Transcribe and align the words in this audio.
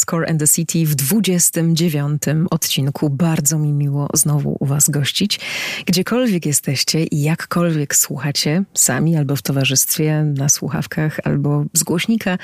Score 0.00 0.30
and 0.30 0.40
the 0.40 0.48
City 0.48 0.86
w 0.86 0.94
29 0.94 2.22
odcinku. 2.50 3.10
Bardzo 3.10 3.58
mi 3.58 3.72
miło 3.72 4.08
znowu 4.14 4.56
u 4.60 4.66
Was 4.66 4.90
gościć. 4.90 5.40
Gdziekolwiek 5.86 6.46
jesteście 6.46 7.04
i 7.04 7.22
jakkolwiek 7.22 7.96
słuchacie, 7.96 8.64
sami 8.74 9.16
albo 9.16 9.36
w 9.36 9.42
towarzystwie, 9.42 10.22
na 10.22 10.48
słuchawkach 10.48 11.20
albo 11.24 11.64
z 11.74 11.82
głośnika, 11.82 12.38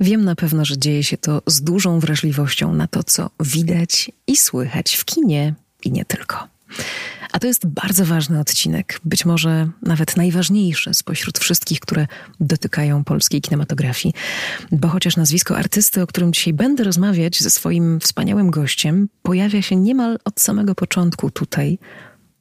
wiem 0.00 0.24
na 0.24 0.34
pewno, 0.34 0.64
że 0.64 0.78
dzieje 0.78 1.04
się 1.04 1.16
to 1.16 1.42
z 1.46 1.62
dużą 1.62 2.00
wrażliwością 2.00 2.74
na 2.74 2.86
to, 2.86 3.02
co 3.02 3.30
widać 3.40 4.10
i 4.26 4.36
słychać 4.36 4.94
w 4.94 5.04
kinie 5.04 5.54
i 5.84 5.92
nie 5.92 6.04
tylko. 6.04 6.48
A 7.32 7.38
to 7.38 7.46
jest 7.46 7.66
bardzo 7.66 8.04
ważny 8.04 8.40
odcinek, 8.40 9.00
być 9.04 9.24
może 9.24 9.68
nawet 9.82 10.16
najważniejszy 10.16 10.94
spośród 10.94 11.38
wszystkich, 11.38 11.80
które 11.80 12.06
dotykają 12.40 13.04
polskiej 13.04 13.40
kinematografii. 13.40 14.14
Bo 14.72 14.88
chociaż 14.88 15.16
nazwisko 15.16 15.56
artysty, 15.56 16.02
o 16.02 16.06
którym 16.06 16.32
dzisiaj 16.32 16.52
będę 16.52 16.84
rozmawiać 16.84 17.40
ze 17.40 17.50
swoim 17.50 18.00
wspaniałym 18.00 18.50
gościem, 18.50 19.08
pojawia 19.22 19.62
się 19.62 19.76
niemal 19.76 20.18
od 20.24 20.40
samego 20.40 20.74
początku 20.74 21.30
tutaj, 21.30 21.78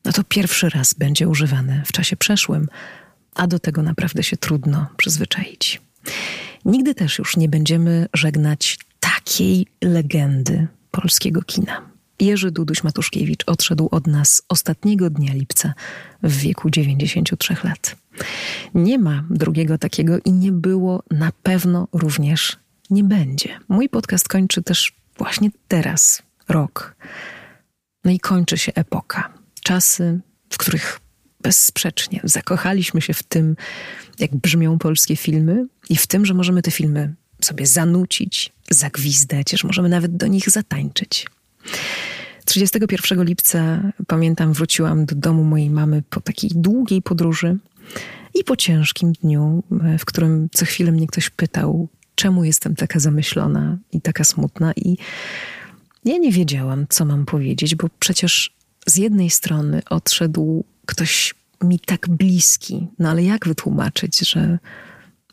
no 0.05 0.11
to 0.11 0.23
pierwszy 0.23 0.69
raz 0.69 0.93
będzie 0.93 1.27
używane 1.27 1.83
w 1.85 1.91
czasie 1.91 2.17
przeszłym, 2.17 2.67
a 3.35 3.47
do 3.47 3.59
tego 3.59 3.83
naprawdę 3.83 4.23
się 4.23 4.37
trudno 4.37 4.87
przyzwyczaić. 4.97 5.81
Nigdy 6.65 6.95
też 6.95 7.19
już 7.19 7.37
nie 7.37 7.49
będziemy 7.49 8.07
żegnać 8.13 8.79
takiej 8.99 9.67
legendy 9.81 10.67
polskiego 10.91 11.41
kina. 11.41 11.90
Jerzy 12.21 12.51
Duduś 12.51 12.83
Matuszkiewicz 12.83 13.43
odszedł 13.47 13.87
od 13.91 14.07
nas 14.07 14.41
ostatniego 14.49 15.09
dnia 15.09 15.33
lipca 15.33 15.73
w 16.23 16.37
wieku 16.37 16.69
93 16.69 17.55
lat. 17.63 17.95
Nie 18.73 18.99
ma 18.99 19.23
drugiego 19.29 19.77
takiego 19.77 20.17
i 20.25 20.31
nie 20.31 20.51
było, 20.51 21.03
na 21.11 21.31
pewno 21.43 21.87
również 21.93 22.57
nie 22.89 23.03
będzie. 23.03 23.59
Mój 23.69 23.89
podcast 23.89 24.27
kończy 24.27 24.63
też 24.63 24.93
właśnie 25.17 25.49
teraz, 25.67 26.21
rok. 26.49 26.95
No 28.03 28.11
i 28.11 28.19
kończy 28.19 28.57
się 28.57 28.71
epoka. 28.75 29.33
Czasy, 29.63 30.19
w 30.49 30.57
których 30.57 30.99
bezsprzecznie 31.41 32.21
zakochaliśmy 32.23 33.01
się 33.01 33.13
w 33.13 33.23
tym, 33.23 33.55
jak 34.19 34.35
brzmią 34.35 34.79
polskie 34.79 35.15
filmy 35.15 35.65
i 35.89 35.95
w 35.95 36.07
tym, 36.07 36.25
że 36.25 36.33
możemy 36.33 36.61
te 36.61 36.71
filmy 36.71 37.15
sobie 37.41 37.67
zanucić, 37.67 38.53
zagwizdać, 38.69 39.51
że 39.51 39.67
możemy 39.67 39.89
nawet 39.89 40.17
do 40.17 40.27
nich 40.27 40.49
zatańczyć. 40.49 41.25
31 42.51 43.23
lipca, 43.23 43.81
pamiętam, 44.07 44.53
wróciłam 44.53 45.05
do 45.05 45.15
domu 45.15 45.43
mojej 45.43 45.69
mamy 45.69 46.03
po 46.09 46.21
takiej 46.21 46.49
długiej 46.53 47.01
podróży 47.01 47.57
i 48.33 48.43
po 48.43 48.55
ciężkim 48.55 49.13
dniu, 49.13 49.63
w 49.99 50.05
którym 50.05 50.49
co 50.53 50.65
chwilę 50.65 50.91
mnie 50.91 51.07
ktoś 51.07 51.29
pytał, 51.29 51.87
czemu 52.15 52.43
jestem 52.43 52.75
taka 52.75 52.99
zamyślona 52.99 53.77
i 53.91 54.01
taka 54.01 54.23
smutna. 54.23 54.73
I 54.75 54.97
ja 56.05 56.17
nie 56.17 56.31
wiedziałam, 56.31 56.85
co 56.89 57.05
mam 57.05 57.25
powiedzieć, 57.25 57.75
bo 57.75 57.87
przecież 57.99 58.53
z 58.87 58.97
jednej 58.97 59.29
strony 59.29 59.81
odszedł 59.89 60.63
ktoś 60.85 61.33
mi 61.63 61.79
tak 61.79 62.09
bliski, 62.09 62.87
no 62.99 63.09
ale 63.09 63.23
jak 63.23 63.47
wytłumaczyć, 63.47 64.19
że 64.19 64.59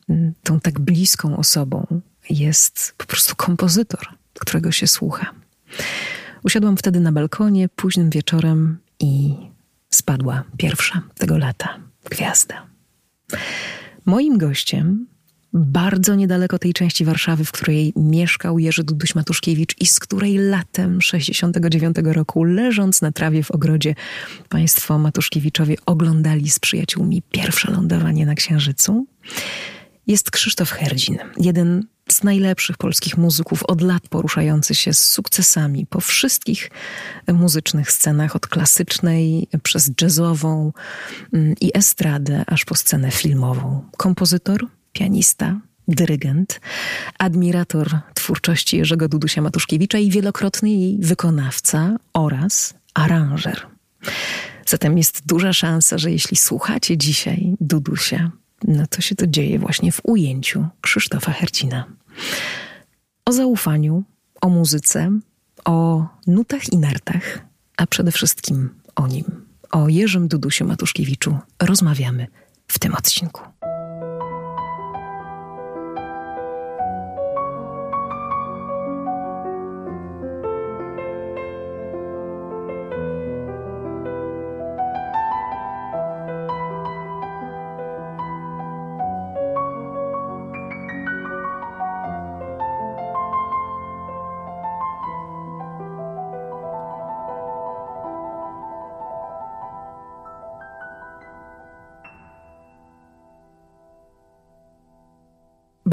mm, 0.09 0.33
tą 0.43 0.61
tak 0.61 0.81
bliską 0.81 1.37
osobą 1.37 1.87
jest 2.31 2.95
po 2.97 3.07
prostu 3.07 3.37
kompozytor, 3.37 4.09
którego 4.35 4.73
się 4.73 4.87
słucha. 4.87 5.35
Usiadłam 6.45 6.77
wtedy 6.77 7.01
na 7.01 7.13
balkonie 7.13 7.69
późnym 7.69 8.11
wieczorem 8.11 8.79
i 9.01 9.35
spadła 9.91 10.45
pierwsza 10.57 11.03
tego 11.15 11.39
lata 11.39 11.79
gwiazda. 12.11 12.67
Moim 14.05 14.39
gościem, 14.39 15.07
bardzo 15.53 16.15
niedaleko 16.15 16.59
tej 16.59 16.73
części 16.73 17.05
Warszawy, 17.05 17.45
w 17.45 17.53
której 17.53 17.93
mieszkał 17.97 18.59
Jerzy 18.59 18.85
Duduś-Matuszkiewicz 18.85 19.75
i 19.81 19.87
z 19.87 20.01
której 20.01 20.39
latem 20.39 21.03
69 21.03 21.97
roku, 22.05 22.45
leżąc 22.45 23.03
na 23.03 23.13
trawie 23.13 23.43
w 23.43 23.51
ogrodzie, 23.51 23.95
państwo 24.49 24.99
Matuszkiewiczowie 24.99 25.77
oglądali 25.87 26.51
z 26.51 26.59
przyjaciółmi 26.59 27.23
pierwsze 27.31 27.73
lądowanie 27.73 28.27
na 28.27 28.35
Księżycu, 28.35 29.07
jest 30.09 30.31
Krzysztof 30.31 30.71
Herdzin, 30.71 31.19
jeden 31.37 31.87
z 32.13 32.23
najlepszych 32.23 32.77
polskich 32.77 33.17
muzyków 33.17 33.63
od 33.63 33.81
lat 33.81 34.09
poruszający 34.09 34.75
się 34.75 34.95
z 34.95 35.05
sukcesami 35.05 35.87
po 35.87 36.01
wszystkich 36.01 36.71
muzycznych 37.33 37.93
scenach, 37.93 38.37
od 38.37 38.47
klasycznej 38.47 39.49
przez 39.63 39.91
jazzową 40.03 40.73
mm, 41.33 41.55
i 41.61 41.71
estradę, 41.75 42.45
aż 42.47 42.65
po 42.65 42.75
scenę 42.75 43.11
filmową. 43.11 43.85
Kompozytor, 43.97 44.67
pianista, 44.93 45.61
dyrygent, 45.89 46.61
admirator 47.19 48.01
twórczości 48.15 48.77
Jerzego 48.77 49.09
Dudusia 49.09 49.43
Matuszkiewicza 49.43 49.99
i 49.99 50.11
wielokrotny 50.11 50.71
jej 50.71 50.99
wykonawca 51.01 51.97
oraz 52.13 52.75
aranżer. 52.95 53.67
Zatem 54.67 54.99
jest 54.99 55.27
duża 55.27 55.53
szansa, 55.53 55.99
że 55.99 56.11
jeśli 56.11 56.37
słuchacie 56.37 56.99
dzisiaj 56.99 57.57
Dudusia, 57.61 58.31
no 58.65 58.87
to 58.87 59.01
się 59.01 59.15
to 59.15 59.27
dzieje 59.27 59.59
właśnie 59.59 59.93
w 59.93 60.01
ujęciu 60.03 60.67
Krzysztofa 60.81 61.33
Hercina. 61.33 61.85
O 63.25 63.33
zaufaniu, 63.33 64.05
o 64.41 64.49
muzyce, 64.49 65.11
o 65.65 66.07
nutach 66.27 66.73
i 66.73 66.79
nartach, 66.79 67.39
a 67.77 67.87
przede 67.87 68.13
wszystkim 68.13 68.71
o 68.97 69.07
nim, 69.07 69.25
o 69.71 69.89
Jerzym 69.89 70.29
Dudusiu 70.29 70.65
Matuszkiewiczu 70.65 71.39
rozmawiamy 71.63 72.27
w 72.69 72.79
tym 72.79 72.95
odcinku. 72.95 73.43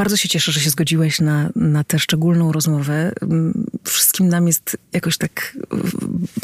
Bardzo 0.06 0.18
się 0.18 0.30
cieszę, 0.30 0.52
że 0.52 0.60
się 0.60 0.70
zgodziłeś 0.70 1.22
na, 1.22 1.50
na 1.56 1.84
tę 1.84 2.00
szczególną 2.00 2.52
rozmowę. 2.52 3.12
Mm, 3.22 3.66
wszystkim 3.84 4.28
nam 4.30 4.48
jest 4.48 4.78
jakoś 4.94 5.18
tak 5.18 5.58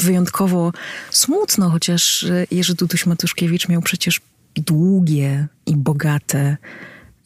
wyjątkowo 0.00 0.72
smutno, 1.10 1.70
chociaż 1.70 2.26
Jerzy 2.50 2.74
Duduś 2.74 3.06
Matuszkiewicz 3.06 3.68
miał 3.68 3.82
przecież 3.82 4.20
długie 4.54 5.46
i 5.66 5.76
bogate 5.76 6.56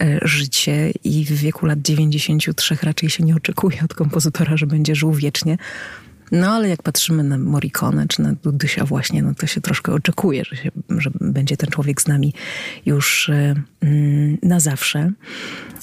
e, 0.03 0.19
życie 0.23 0.93
i 1.05 1.25
w 1.25 1.33
wieku 1.33 1.67
lat 1.67 1.79
93 1.83 2.77
raczej 2.83 3.11
się 3.11 3.25
nie 3.25 3.37
oczekuje 3.37 3.79
od 3.85 3.95
kompozytora, 3.95 4.57
że 4.57 4.67
będzie 4.67 4.95
żył 4.95 5.13
wiecznie. 5.13 5.59
No 6.33 6.51
ale 6.51 6.69
jak 6.69 6.83
patrzymy 6.83 7.23
na 7.23 7.39
Morricone 7.39 8.09
czy 8.09 8.23
na 8.23 8.33
Dudysia 8.33 8.85
właśnie, 8.85 9.23
no 9.23 9.35
to 9.35 9.47
się 9.47 9.61
troszkę 9.61 9.93
oczekuje, 9.93 10.45
że, 10.45 10.57
się, 10.57 10.71
że 10.99 11.11
będzie 11.21 11.57
ten 11.57 11.71
człowiek 11.71 12.03
z 12.03 12.07
nami 12.07 12.35
już 12.87 13.29
e, 13.29 13.55
mm, 13.81 14.39
na 14.43 14.61
zawsze. 14.61 15.13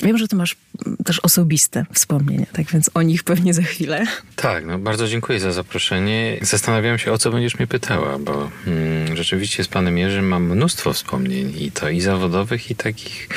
Wiem, 0.04 0.18
że 0.18 0.28
ty 0.28 0.36
masz 0.36 0.56
też 1.06 1.20
osobiste 1.20 1.86
wspomnienia, 1.94 2.46
tak 2.54 2.72
więc 2.72 2.90
o 2.94 3.02
nich 3.02 3.24
pewnie 3.24 3.54
za 3.54 3.62
chwilę. 3.62 4.06
Tak, 4.36 4.66
no 4.66 4.80
bardzo 4.80 5.08
dziękuję 5.08 5.40
za 5.40 5.52
zaproszenie. 5.52 6.38
Zastanawiam 6.42 6.98
się, 6.98 7.12
o 7.12 7.18
co 7.18 7.31
będziesz 7.31 7.58
mnie 7.58 7.68
pytała, 7.68 8.20
bo 8.20 8.50
mm, 8.68 9.18
rzeczywiście 9.18 9.64
z 9.64 9.68
panem 9.68 9.98
Jerzym 9.98 10.28
mam 10.28 10.44
mnóstwo 10.44 10.94
wspomnień 10.94 11.54
i 11.58 11.72
to 11.72 11.90
i 11.90 12.02
zawodowych, 12.02 12.72
i 12.72 12.75
takich 12.75 13.30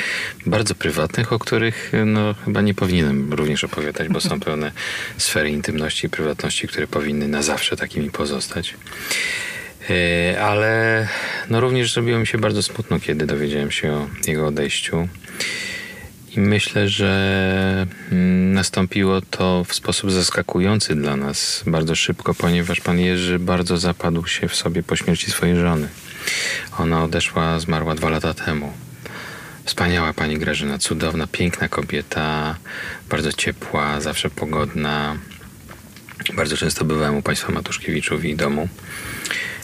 bardzo 0.45 0.75
prywatnych, 0.75 1.33
o 1.33 1.39
których 1.39 1.91
no 2.05 2.33
chyba 2.45 2.61
nie 2.61 2.73
powinienem 2.73 3.33
również 3.33 3.63
opowiadać, 3.63 4.07
bo 4.09 4.21
są 4.21 4.39
pełne 4.47 4.71
sfery 5.17 5.49
intymności 5.49 6.07
i 6.07 6.09
prywatności, 6.09 6.67
które 6.67 6.87
powinny 6.97 7.27
na 7.27 7.41
zawsze 7.41 7.77
takimi 7.77 8.11
pozostać. 8.11 8.73
E, 9.89 10.41
ale 10.41 11.07
no 11.49 11.59
również 11.59 11.93
zrobiło 11.93 12.19
mi 12.19 12.27
się 12.27 12.37
bardzo 12.37 12.63
smutno, 12.63 12.99
kiedy 12.99 13.25
dowiedziałem 13.25 13.71
się 13.71 13.93
o 13.93 14.07
jego 14.27 14.47
odejściu. 14.47 15.07
I 16.35 16.39
myślę, 16.39 16.89
że 16.89 17.87
mm, 18.11 18.53
nastąpiło 18.53 19.21
to 19.21 19.63
w 19.63 19.73
sposób 19.73 20.11
zaskakujący 20.11 20.95
dla 20.95 21.15
nas 21.15 21.63
bardzo 21.67 21.95
szybko, 21.95 22.33
ponieważ 22.33 22.81
pan 22.81 22.99
Jerzy 22.99 23.39
bardzo 23.39 23.77
zapadł 23.77 24.27
się 24.27 24.47
w 24.47 24.55
sobie 24.55 24.83
po 24.83 24.95
śmierci 24.95 25.31
swojej 25.31 25.55
żony. 25.55 25.87
Ona 26.79 27.03
odeszła, 27.03 27.59
zmarła 27.59 27.95
dwa 27.95 28.09
lata 28.09 28.33
temu. 28.33 28.73
Wspaniała 29.65 30.13
pani 30.13 30.37
Grażyna, 30.37 30.77
cudowna, 30.77 31.27
piękna 31.27 31.67
kobieta, 31.69 32.55
bardzo 33.09 33.33
ciepła, 33.33 34.01
zawsze 34.01 34.29
pogodna. 34.29 35.17
Bardzo 36.35 36.57
często 36.57 36.85
bywałem 36.85 37.15
u 37.15 37.21
państwa 37.21 37.51
Matuszkiewiczów 37.51 38.25
ich 38.25 38.35
domu 38.35 38.69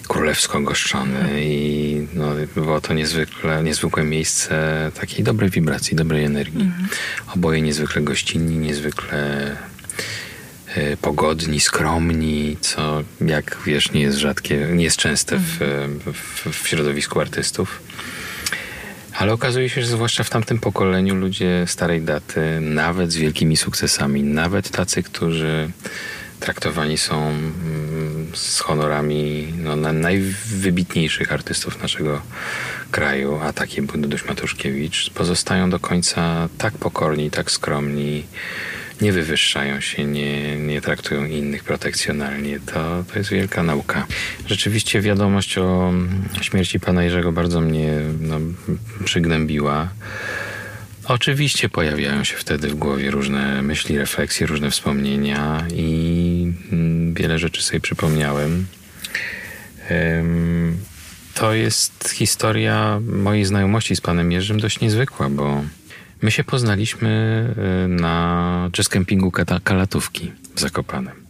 królewsko 0.07 0.62
goszczony 0.62 1.44
i 1.44 2.07
no, 2.13 2.25
było 2.56 2.81
to 2.81 2.94
niezwykle, 2.94 3.63
niezwykłe 3.63 4.04
miejsce 4.04 4.92
takiej 5.00 5.24
dobrej 5.24 5.50
wibracji, 5.50 5.95
dobrej 5.95 6.24
energii. 6.25 6.62
Mhm. 6.62 6.88
Oboje 7.36 7.62
niezwykle 7.62 8.01
gościnni, 8.01 8.57
niezwykle 8.57 9.51
e, 10.75 10.98
pogodni, 10.98 11.60
skromni, 11.60 12.57
co 12.62 13.04
jak 13.21 13.57
wiesz 13.66 13.92
nie 13.92 14.01
jest 14.01 14.18
rzadkie, 14.18 14.68
nie 14.74 14.83
jest 14.83 14.98
częste 14.98 15.38
w, 15.38 15.57
w, 16.13 16.63
w 16.63 16.68
środowisku 16.68 17.19
artystów. 17.19 17.81
Ale 19.18 19.33
okazuje 19.33 19.69
się, 19.69 19.81
że 19.81 19.88
zwłaszcza 19.88 20.24
w 20.24 20.30
tamtym 20.30 20.59
pokoleniu 20.59 21.16
ludzie 21.16 21.63
starej 21.68 22.01
daty, 22.01 22.59
nawet 22.62 23.12
z 23.12 23.16
wielkimi 23.16 23.57
sukcesami, 23.57 24.24
nawet 24.24 24.69
tacy, 24.69 25.04
którzy 25.04 25.69
traktowani 26.44 26.98
są 26.98 27.28
mm, 27.28 28.28
z 28.34 28.60
honorami 28.60 29.54
no, 29.57 29.75
najwybitniejszych 29.94 31.34
artystów 31.34 31.81
naszego 31.81 32.22
kraju, 32.92 33.40
a 33.44 33.54
taki 33.54 33.81
był 33.81 34.01
Duduś 34.01 34.25
Matuszkiewicz, 34.25 35.10
pozostają 35.10 35.69
do 35.69 35.80
końca 35.80 36.50
tak 36.57 36.74
pokorni, 36.78 37.31
tak 37.31 37.51
skromni, 37.51 38.24
nie 39.01 39.12
wywyższają 39.12 39.81
się, 39.81 40.04
nie, 40.06 40.57
nie 40.57 40.81
traktują 40.81 41.25
innych 41.25 41.63
protekcjonalnie. 41.63 42.60
To, 42.60 43.04
to 43.13 43.19
jest 43.19 43.30
wielka 43.30 43.63
nauka. 43.63 44.07
Rzeczywiście 44.48 45.01
wiadomość 45.01 45.57
o 45.57 45.94
śmierci 46.42 46.80
pana 46.80 47.04
Jerzego 47.04 47.31
bardzo 47.31 47.62
mnie 47.62 47.92
no, 48.19 48.40
przygnębiła. 49.06 49.90
Oczywiście 51.08 51.70
pojawiają 51.70 52.24
się 52.24 52.36
wtedy 52.38 52.68
w 52.68 52.76
głowie 52.76 53.12
różne 53.12 53.62
myśli, 53.62 53.98
refleksje, 53.98 54.48
różne 54.48 54.72
wspomnienia 54.72 55.68
i 55.76 56.54
mm, 56.72 57.14
wiele 57.14 57.40
rzeczy 57.40 57.64
sobie 57.64 57.80
przypomniałem. 57.80 58.66
To 61.34 61.54
jest 61.54 62.10
historia 62.10 63.00
mojej 63.06 63.46
znajomości 63.46 63.96
z 63.96 64.02
panem 64.02 64.32
Jerzym 64.32 64.60
dość 64.60 64.80
niezwykła, 64.80 65.30
bo 65.30 65.64
my 66.22 66.32
się 66.32 66.44
poznaliśmy 66.44 67.10
e, 67.58 67.88
na 67.88 68.70
jazz 68.72 68.90
Kalatówki 69.64 70.32
w 70.56 70.60
Zakopanem 70.60 71.23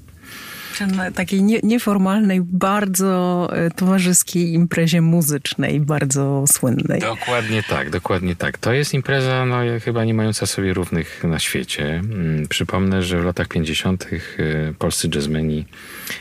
takiej 1.15 1.43
nie, 1.43 1.59
nieformalnej, 1.63 2.41
bardzo 2.41 3.49
e, 3.53 3.71
towarzyskiej 3.71 4.53
imprezie 4.53 5.01
muzycznej, 5.01 5.79
bardzo 5.79 6.43
słynnej. 6.47 6.99
Dokładnie 6.99 7.63
tak, 7.63 7.89
dokładnie 7.89 8.35
tak. 8.35 8.57
To 8.57 8.73
jest 8.73 8.93
impreza 8.93 9.45
no, 9.45 9.55
chyba 9.83 10.05
nie 10.05 10.13
mająca 10.13 10.45
sobie 10.45 10.73
równych 10.73 11.23
na 11.23 11.39
świecie. 11.39 11.85
Mm, 11.85 12.47
przypomnę, 12.47 13.03
że 13.03 13.21
w 13.21 13.25
latach 13.25 13.47
50. 13.47 14.07
E, 14.13 14.73
polscy 14.73 15.09
jazzmeni, 15.15 15.65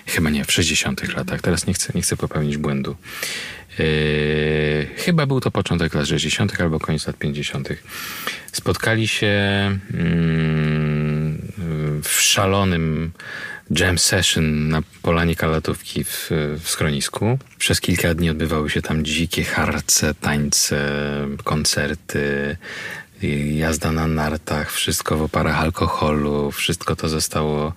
chyba 0.07 0.31
nie, 0.31 0.45
w 0.45 0.53
60. 0.53 1.17
latach, 1.17 1.41
teraz 1.41 1.67
nie 1.67 1.75
chcę, 1.75 1.93
nie 1.95 2.03
chcę 2.03 2.17
popełnić 2.17 2.57
błędu, 2.57 2.97
Yy, 3.79 4.87
chyba 4.97 5.27
był 5.27 5.41
to 5.41 5.51
początek 5.51 5.95
lat 5.95 6.07
60. 6.07 6.61
albo 6.61 6.81
koniec 6.81 7.07
lat 7.07 7.17
50. 7.17 7.69
Spotkali 8.53 9.09
się 9.09 9.27
yy, 9.91 10.01
w 12.03 12.11
szalonym 12.11 13.13
jam 13.79 13.99
session 13.99 14.69
na 14.69 14.83
polanie 15.03 15.37
kalatówki 15.37 16.05
w, 16.05 16.31
w 16.61 16.69
schronisku. 16.69 17.39
Przez 17.59 17.81
kilka 17.81 18.15
dni 18.15 18.31
odbywały 18.31 18.71
się 18.71 18.83
tam 18.83 19.05
dzikie 19.05 19.45
harce, 19.45 20.15
tańce, 20.15 20.79
koncerty, 21.45 22.57
jazda 23.55 23.93
na 23.93 24.07
nartach, 24.07 24.73
wszystko 24.73 25.17
w 25.17 25.23
oparach 25.23 25.61
alkoholu, 25.61 26.51
wszystko 26.51 26.97
to 26.97 27.09
zostało 27.09 27.73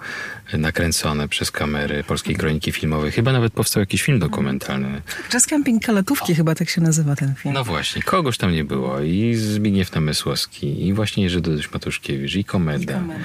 nakręcone 0.54 1.28
przez 1.28 1.52
kamery 1.52 2.04
Polskiej 2.04 2.36
Kroniki 2.36 2.72
Filmowej. 2.72 3.12
Chyba 3.12 3.32
nawet 3.32 3.54
powstał 3.54 3.82
jakiś 3.82 4.04
film 4.04 4.20
dokumentalny. 4.20 5.02
Jazz 5.32 5.46
Camping 5.46 5.86
Kalatówki 5.86 6.34
o. 6.34 6.36
chyba 6.36 6.56
tak 6.56 6.70
się 6.70 6.82
nazywa 6.82 7.16
ten 7.16 7.36
film. 7.36 7.54
No 7.54 7.64
właśnie, 7.64 8.02
kogoś 8.02 8.38
tam 8.38 8.52
nie 8.52 8.64
było. 8.64 9.02
I 9.02 9.36
Zbigniew 9.36 9.96
Namysłowski, 9.96 10.88
i 10.88 10.94
właśnie 10.94 11.24
Jerzy 11.24 11.42
Duduś 11.42 11.72
Matuszkiewicz, 11.72 12.36
i 12.36 12.44
Komeda. 12.44 12.94
I, 12.94 12.96
komeda. 12.96 13.20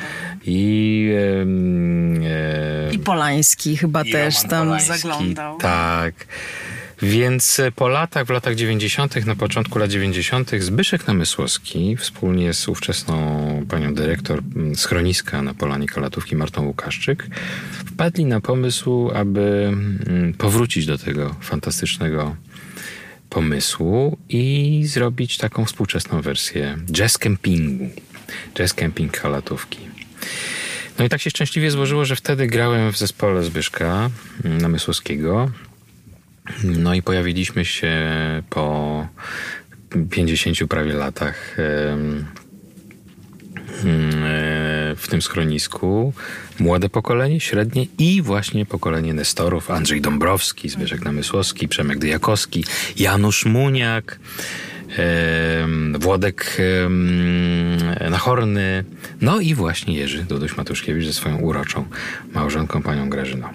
I, 0.44 1.11
e, 2.25 2.94
I 2.94 2.99
Polański 2.99 3.76
chyba 3.76 4.02
i 4.02 4.12
też 4.12 4.34
Roman 4.34 4.50
tam 4.50 4.66
Polański, 4.66 4.99
zaglądał. 4.99 5.58
Tak. 5.58 6.14
Więc 7.02 7.61
po 7.76 7.88
latach, 7.88 8.26
w 8.26 8.31
latach 8.31 8.55
90., 8.55 9.26
na 9.26 9.37
początku 9.37 9.79
lat 9.79 9.91
90., 9.91 10.50
Zbyszek 10.58 11.06
Namysłowski 11.06 11.97
wspólnie 11.97 12.55
z 12.55 12.69
ówczesną 12.69 13.67
panią 13.69 13.94
dyrektor 13.94 14.43
schroniska 14.75 15.43
na 15.43 15.55
Polanie 15.55 15.87
Kalatówki 15.87 16.37
Martą 16.37 16.67
Łukaszczyk 16.67 17.26
wpadli 17.87 18.25
na 18.25 18.41
pomysł, 18.41 19.11
aby 19.14 19.70
mm, 19.73 20.35
powrócić 20.35 20.87
do 20.87 20.99
tego 20.99 21.35
fantastycznego 21.41 22.37
pomysłu 23.31 24.19
i 24.29 24.82
zrobić 24.87 25.38
taką 25.38 25.64
współczesną 25.64 26.20
wersję 26.20 26.79
jazz 26.93 27.19
campingu, 27.19 27.91
jazz 28.55 28.75
camping 28.75 29.20
Kalatówki. 29.20 29.79
No 30.99 31.05
i 31.05 31.08
tak 31.08 31.20
się 31.20 31.31
szczęśliwie 31.31 31.70
złożyło, 31.70 32.05
że 32.05 32.17
wtedy 32.17 32.47
grałem 32.47 32.93
w 32.93 32.99
zespole 32.99 33.43
Zbyszka 33.43 34.11
Namysłowskiego 34.44 35.50
no 36.64 36.94
i 36.94 37.02
pojawiliśmy 37.02 37.64
się 37.64 37.93
po 38.50 39.06
50 40.11 40.58
prawie 40.69 40.93
latach 40.93 41.56
w 44.97 45.06
tym 45.11 45.23
schronisku 45.23 46.12
młode 46.58 46.88
pokolenie, 46.88 47.41
średnie 47.41 47.87
i 47.99 48.23
właśnie 48.23 48.67
pokolenie 48.67 49.14
Nestorów, 49.14 49.70
Andrzej 49.70 50.00
Dąbrowski, 50.00 50.69
Zbyszek 50.69 51.05
Namysłowski, 51.05 51.69
Przemek 51.69 51.99
Dyjakowski, 51.99 52.64
Janusz 52.97 53.44
Muniak, 53.47 54.20
Włodek 55.99 56.56
Nachorny, 58.11 58.85
no 59.20 59.41
i 59.41 59.55
właśnie 59.55 59.94
Jerzy 59.94 60.25
Duduś 60.25 60.56
Matuszkiewicz 60.56 61.06
ze 61.06 61.12
swoją 61.12 61.38
uroczą 61.38 61.85
małżonką, 62.35 62.82
panią 62.82 63.11
Grażyną. 63.11 63.49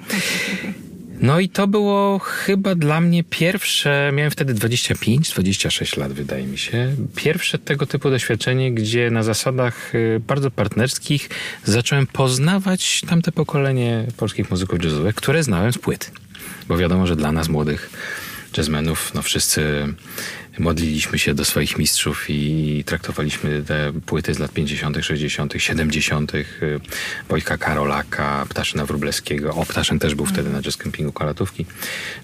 No 1.21 1.39
i 1.39 1.49
to 1.49 1.67
było 1.67 2.19
chyba 2.19 2.75
dla 2.75 3.01
mnie 3.01 3.23
pierwsze, 3.23 4.11
miałem 4.13 4.31
wtedy 4.31 4.53
25-26 4.53 5.97
lat, 5.99 6.13
wydaje 6.13 6.47
mi 6.47 6.57
się. 6.57 6.95
Pierwsze 7.15 7.59
tego 7.59 7.85
typu 7.85 8.09
doświadczenie, 8.09 8.71
gdzie 8.71 9.11
na 9.11 9.23
zasadach 9.23 9.95
y, 9.95 10.21
bardzo 10.27 10.51
partnerskich 10.51 11.29
zacząłem 11.63 12.07
poznawać 12.07 13.01
tamte 13.09 13.31
pokolenie 13.31 14.05
polskich 14.17 14.51
muzyków 14.51 14.83
jazzowych, 14.83 15.15
które 15.15 15.43
znałem 15.43 15.73
z 15.73 15.77
płyt. 15.77 16.11
Bo 16.67 16.77
wiadomo, 16.77 17.07
że 17.07 17.15
dla 17.15 17.31
nas 17.31 17.49
młodych 17.49 17.89
jazzmenów, 18.57 19.13
no 19.13 19.21
wszyscy 19.21 19.93
modliliśmy 20.59 21.19
się 21.19 21.33
do 21.33 21.45
swoich 21.45 21.77
mistrzów 21.77 22.25
i 22.29 22.83
traktowaliśmy 22.85 23.63
te 23.67 23.93
płyty 24.05 24.33
z 24.33 24.39
lat 24.39 24.51
50., 24.51 24.97
60., 25.01 25.53
70., 25.57 26.31
Wojtka 27.29 27.57
Karolaka, 27.57 28.45
Ptaszyna 28.49 28.85
Wróblewskiego. 28.85 29.53
O, 29.53 29.65
Ptaszyn 29.65 29.99
też 29.99 30.15
był 30.15 30.25
wtedy 30.25 30.49
na 30.49 30.61
jazz 30.61 30.77
campingu 30.77 31.11
Kalatówki, 31.11 31.65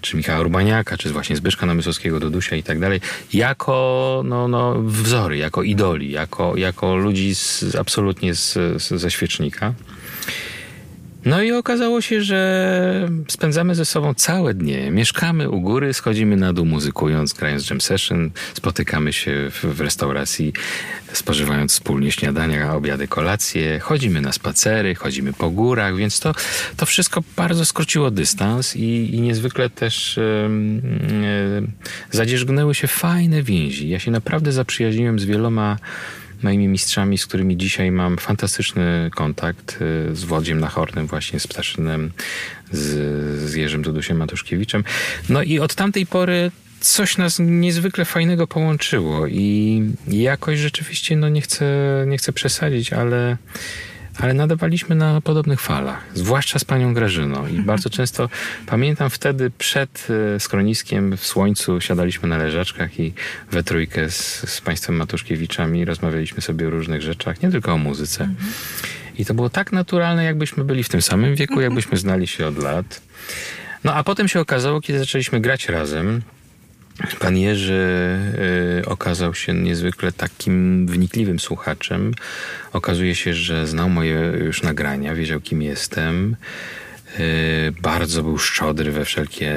czy 0.01 0.17
Michała 0.17 0.39
Urbaniaka, 0.41 0.98
czy 0.98 1.10
właśnie 1.10 1.36
Zbyszka 1.36 1.65
Namysłowskiego, 1.65 2.20
Dodusia 2.20 2.56
i 2.56 2.63
tak 2.63 2.79
dalej, 2.79 3.01
jako 3.34 4.22
no, 4.25 4.48
no, 4.48 4.82
wzory, 4.82 5.38
jako 5.38 5.63
idoli, 5.63 6.12
jako, 6.12 6.58
jako 6.58 6.96
ludzi 6.96 7.36
z, 7.36 7.65
absolutnie 7.79 8.36
z, 8.36 8.53
z, 8.53 8.88
ze 8.88 9.12
świecznika. 9.12 9.74
No 11.25 11.42
i 11.42 11.51
okazało 11.51 12.01
się, 12.01 12.22
że 12.22 13.10
spędzamy 13.28 13.75
ze 13.75 13.86
sobą 13.86 14.13
całe 14.13 14.54
dnie. 14.54 14.92
Mieszkamy 14.92 15.50
u 15.50 15.62
góry, 15.62 15.94
schodzimy 15.94 16.38
na 16.38 16.54
dół 16.54 16.66
muzykując, 16.66 17.34
grając 17.34 17.70
jam 17.70 17.82
session, 17.82 18.32
spotykamy 18.54 19.13
się 19.13 19.50
w, 19.63 19.82
restauracji, 19.82 20.54
spożywając 21.13 21.72
wspólnie 21.72 22.12
śniadania, 22.12 22.74
obiady, 22.74 23.08
kolacje, 23.08 23.80
chodzimy 23.80 24.22
na 24.22 24.32
spacery, 24.32 24.96
chodzimy 24.96 25.34
po 25.34 25.50
górach, 25.50 25.96
więc 25.96 26.20
to, 26.20 26.34
to 26.78 26.86
wszystko 26.86 27.24
bardzo 27.36 27.66
skróciło 27.66 28.12
dystans 28.12 28.75
i, 28.75 29.16
i 29.16 29.22
niezwykle 29.22 29.70
też 29.70 30.18
yy, 30.18 31.68
zadzierzgnęły 32.12 32.75
się 32.75 32.88
fajne 32.88 33.44
więzi. 33.44 33.90
Ja 33.90 34.00
się 34.00 34.12
naprawdę 34.12 34.51
zaprzyjaźniłem 34.51 35.20
z 35.20 35.25
wieloma 35.25 35.78
moimi 36.43 36.67
mistrzami, 36.67 37.17
z 37.17 37.25
którymi 37.25 37.57
dzisiaj 37.57 37.91
mam 37.91 38.17
fantastyczny 38.17 39.10
kontakt, 39.15 39.77
y, 39.81 40.15
z 40.15 40.24
Włodziem 40.24 40.60
Nachornym, 40.60 41.07
właśnie 41.07 41.39
z 41.39 41.48
Ptaszynem, 41.48 42.12
z, 42.71 43.50
z 43.50 43.53
Jerzym 43.53 43.81
Dudusiem 43.81 44.17
Matuszkiewiczem. 44.17 44.83
No 45.29 45.43
i 45.43 45.60
od 45.60 45.75
tamtej 45.75 46.05
pory 46.05 46.51
coś 46.79 47.17
nas 47.17 47.39
niezwykle 47.39 48.05
fajnego 48.05 48.48
połączyło 48.48 49.27
i 49.27 49.83
jakoś 50.07 50.60
rzeczywiście, 50.60 51.15
no 51.15 51.29
nie 51.29 51.41
chcę, 51.41 51.65
nie 52.07 52.17
chcę 52.17 52.33
przesadzić, 52.33 52.93
ale 52.93 53.38
ale 54.20 54.34
nadawaliśmy 54.34 54.96
na 54.96 55.22
podobnych 55.22 55.62
falach, 55.62 56.03
zwłaszcza 56.13 56.60
z 56.60 56.65
panią 56.65 56.94
Grażyną. 56.94 57.38
I 57.38 57.50
mhm. 57.50 57.63
bardzo 57.63 57.89
często 57.89 58.30
pamiętam 58.65 59.10
wtedy 59.10 59.51
przed 59.58 60.08
e, 60.36 60.39
skroniskiem 60.39 61.18
w 61.18 61.25
słońcu 61.25 61.82
siadaliśmy 61.82 62.30
na 62.30 62.38
leżaczkach 62.38 63.00
i 63.00 63.13
we 63.51 63.63
trójkę 63.63 64.10
z, 64.10 64.50
z 64.50 64.62
państwem 64.62 64.96
Matuszkiewiczami 64.96 65.86
rozmawialiśmy 65.86 66.41
sobie 66.41 66.68
o 66.68 66.70
różnych 66.70 67.01
rzeczach, 67.01 67.41
nie 67.41 67.51
tylko 67.51 67.74
o 67.74 67.77
muzyce. 67.77 68.24
Mhm. 68.24 68.53
I 69.18 69.25
to 69.25 69.34
było 69.34 69.50
tak 69.50 69.72
naturalne, 69.72 70.24
jakbyśmy 70.24 70.63
byli 70.63 70.84
w 70.84 70.89
tym 70.89 71.01
samym 71.01 71.36
wieku, 71.36 71.62
jakbyśmy 71.62 71.98
znali 71.98 72.27
się 72.27 72.48
od 72.48 72.58
lat. 72.58 73.01
No 73.84 73.94
a 73.94 74.03
potem 74.03 74.27
się 74.27 74.39
okazało, 74.39 74.82
kiedy 74.82 75.00
zaczęliśmy 75.00 75.39
grać 75.39 75.70
razem, 75.70 76.22
Pan 77.20 77.38
Jerzy 77.38 78.17
y, 78.79 78.86
okazał 78.86 79.34
się 79.34 79.53
niezwykle 79.53 80.12
takim 80.12 80.88
wnikliwym 80.88 81.39
słuchaczem. 81.39 82.13
Okazuje 82.74 83.15
się, 83.15 83.34
że 83.34 83.67
znał 83.67 83.89
moje 83.89 84.34
już 84.46 84.63
nagrania, 84.63 85.15
wiedział 85.15 85.41
kim 85.41 85.62
jestem. 85.62 86.36
Y, 87.20 87.74
bardzo 87.81 88.24
był 88.24 88.38
szczodry 88.38 88.91
we 88.91 89.05
wszelkie 89.05 89.53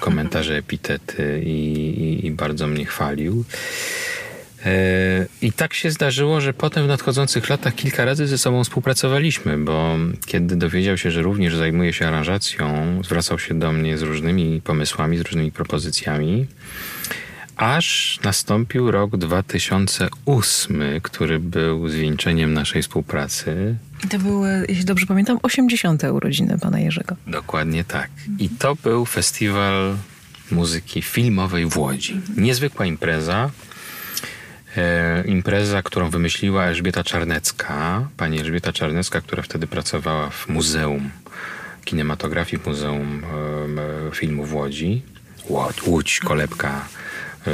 komentarze, 0.00 0.56
epitety 0.56 1.42
i, 1.44 1.50
i, 1.50 2.26
i 2.26 2.30
bardzo 2.30 2.66
mnie 2.66 2.86
chwalił. 2.86 3.44
E, 4.66 5.26
I 5.42 5.52
tak 5.52 5.74
się 5.74 5.90
zdarzyło, 5.90 6.40
że 6.40 6.52
potem 6.54 6.84
w 6.84 6.88
nadchodzących 6.88 7.48
latach 7.48 7.74
kilka 7.74 8.04
razy 8.04 8.26
ze 8.26 8.38
sobą 8.38 8.64
współpracowaliśmy, 8.64 9.58
bo 9.58 9.96
kiedy 10.26 10.56
dowiedział 10.56 10.98
się, 10.98 11.10
że 11.10 11.22
również 11.22 11.56
zajmuje 11.56 11.92
się 11.92 12.08
aranżacją, 12.08 12.66
zwracał 13.04 13.38
się 13.38 13.58
do 13.58 13.72
mnie 13.72 13.98
z 13.98 14.02
różnymi 14.02 14.60
pomysłami, 14.64 15.18
z 15.18 15.20
różnymi 15.20 15.52
propozycjami. 15.52 16.46
Aż 17.56 18.18
nastąpił 18.24 18.90
rok 18.90 19.16
2008, 19.16 20.82
który 21.02 21.38
był 21.38 21.88
zwieńczeniem 21.88 22.52
naszej 22.54 22.82
współpracy. 22.82 23.76
I 24.04 24.08
to 24.08 24.18
były, 24.18 24.66
jeśli 24.68 24.84
dobrze 24.84 25.06
pamiętam, 25.06 25.38
80. 25.42 26.04
urodziny 26.04 26.58
pana 26.58 26.80
Jerzego. 26.80 27.16
Dokładnie 27.26 27.84
tak. 27.84 28.10
I 28.38 28.48
to 28.48 28.76
był 28.82 29.06
festiwal 29.06 29.96
muzyki 30.50 31.02
filmowej 31.02 31.66
w 31.66 31.78
Łodzi. 31.78 32.20
Niezwykła 32.36 32.86
impreza, 32.86 33.50
impreza, 35.24 35.82
którą 35.82 36.10
wymyśliła 36.10 36.64
Elżbieta 36.64 37.04
Czarnecka, 37.04 38.08
pani 38.16 38.40
Elżbieta 38.40 38.72
Czarnecka, 38.72 39.20
która 39.20 39.42
wtedy 39.42 39.66
pracowała 39.66 40.30
w 40.30 40.48
Muzeum 40.48 41.10
Kinematografii, 41.84 42.62
Muzeum 42.66 43.22
e, 43.24 44.14
Filmu 44.14 44.44
w 44.44 44.54
Łodzi. 44.54 45.02
Łódź, 45.48 45.82
Łódź 45.82 46.20
kolebka 46.20 46.88
e, 47.46 47.50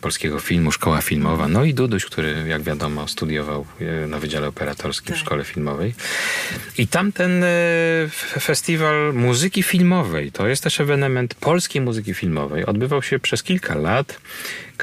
polskiego 0.00 0.40
filmu, 0.40 0.72
szkoła 0.72 1.00
filmowa. 1.00 1.48
No 1.48 1.64
i 1.64 1.74
Duduś, 1.74 2.04
który 2.04 2.44
jak 2.48 2.62
wiadomo 2.62 3.08
studiował 3.08 3.66
na 4.08 4.18
Wydziale 4.18 4.48
Operatorskim 4.48 5.08
tak. 5.08 5.16
w 5.16 5.20
Szkole 5.20 5.44
Filmowej. 5.44 5.94
I 6.78 6.86
tamten 6.86 7.44
festiwal 8.40 9.14
muzyki 9.14 9.62
filmowej, 9.62 10.32
to 10.32 10.48
jest 10.48 10.62
też 10.62 10.80
ewenement 10.80 11.34
polskiej 11.34 11.82
muzyki 11.82 12.14
filmowej, 12.14 12.66
odbywał 12.66 13.02
się 13.02 13.18
przez 13.18 13.42
kilka 13.42 13.74
lat 13.74 14.18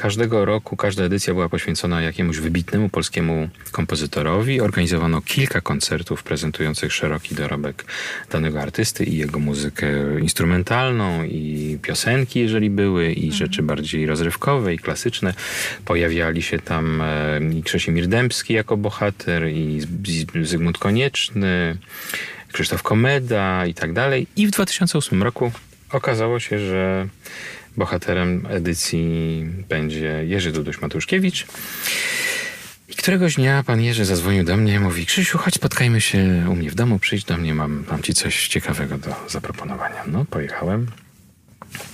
Każdego 0.00 0.44
roku, 0.44 0.76
każda 0.76 1.04
edycja 1.04 1.34
była 1.34 1.48
poświęcona 1.48 2.02
jakiemuś 2.02 2.38
wybitnemu 2.38 2.88
polskiemu 2.88 3.48
kompozytorowi. 3.72 4.60
Organizowano 4.60 5.22
kilka 5.22 5.60
koncertów 5.60 6.22
prezentujących 6.22 6.92
szeroki 6.92 7.34
dorobek 7.34 7.84
danego 8.30 8.60
artysty 8.60 9.04
i 9.04 9.16
jego 9.16 9.38
muzykę 9.38 9.86
instrumentalną, 10.20 11.24
i 11.24 11.78
piosenki, 11.82 12.40
jeżeli 12.40 12.70
były, 12.70 13.12
i 13.12 13.24
mhm. 13.24 13.32
rzeczy 13.32 13.62
bardziej 13.62 14.06
rozrywkowe, 14.06 14.74
i 14.74 14.78
klasyczne. 14.78 15.34
Pojawiali 15.84 16.42
się 16.42 16.58
tam 16.58 17.02
e, 17.02 17.40
i 17.58 17.62
Krzesimir 17.62 18.06
Dębski 18.06 18.54
jako 18.54 18.76
bohater, 18.76 19.48
i 19.48 19.80
Zygmunt 20.42 20.78
Konieczny, 20.78 21.76
Krzysztof 22.52 22.82
Komeda 22.82 23.66
i 23.66 23.74
tak 23.74 23.92
dalej. 23.92 24.26
I 24.36 24.46
w 24.46 24.50
2008 24.50 25.22
roku 25.22 25.52
okazało 25.90 26.40
się, 26.40 26.58
że 26.58 27.08
Bohaterem 27.78 28.46
edycji 28.50 29.46
będzie 29.68 30.24
Jerzy 30.24 30.52
Duduś-Matuszkiewicz. 30.52 31.46
I 32.88 32.94
któregoś 32.94 33.34
dnia 33.34 33.62
pan 33.62 33.80
Jerzy 33.80 34.04
zadzwonił 34.04 34.44
do 34.44 34.56
mnie 34.56 34.74
i 34.74 34.78
mówi 34.78 35.06
Krzysiu, 35.06 35.38
chodź 35.38 35.54
spotkajmy 35.54 36.00
się 36.00 36.46
u 36.50 36.54
mnie 36.54 36.70
w 36.70 36.74
domu, 36.74 36.98
przyjdź 36.98 37.24
do 37.24 37.36
mnie, 37.36 37.54
mam, 37.54 37.84
mam 37.90 38.02
ci 38.02 38.14
coś 38.14 38.48
ciekawego 38.48 38.98
do 38.98 39.14
zaproponowania. 39.28 40.04
No, 40.06 40.24
pojechałem. 40.24 40.86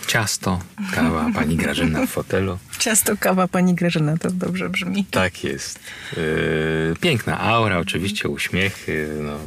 Ciasto, 0.06 0.60
kawa, 0.94 1.30
pani 1.34 1.56
Grażyna 1.56 2.06
w 2.06 2.10
fotelu. 2.10 2.58
Ciasto, 2.78 3.16
kawa, 3.16 3.48
pani 3.48 3.74
Grażyna, 3.74 4.16
to 4.16 4.30
dobrze 4.30 4.68
brzmi. 4.68 5.04
Tak 5.10 5.44
jest. 5.44 5.80
Yy, 6.16 6.96
piękna 7.00 7.40
aura, 7.40 7.78
oczywiście 7.78 8.28
uśmiechy, 8.28 9.08
no, 9.20 9.38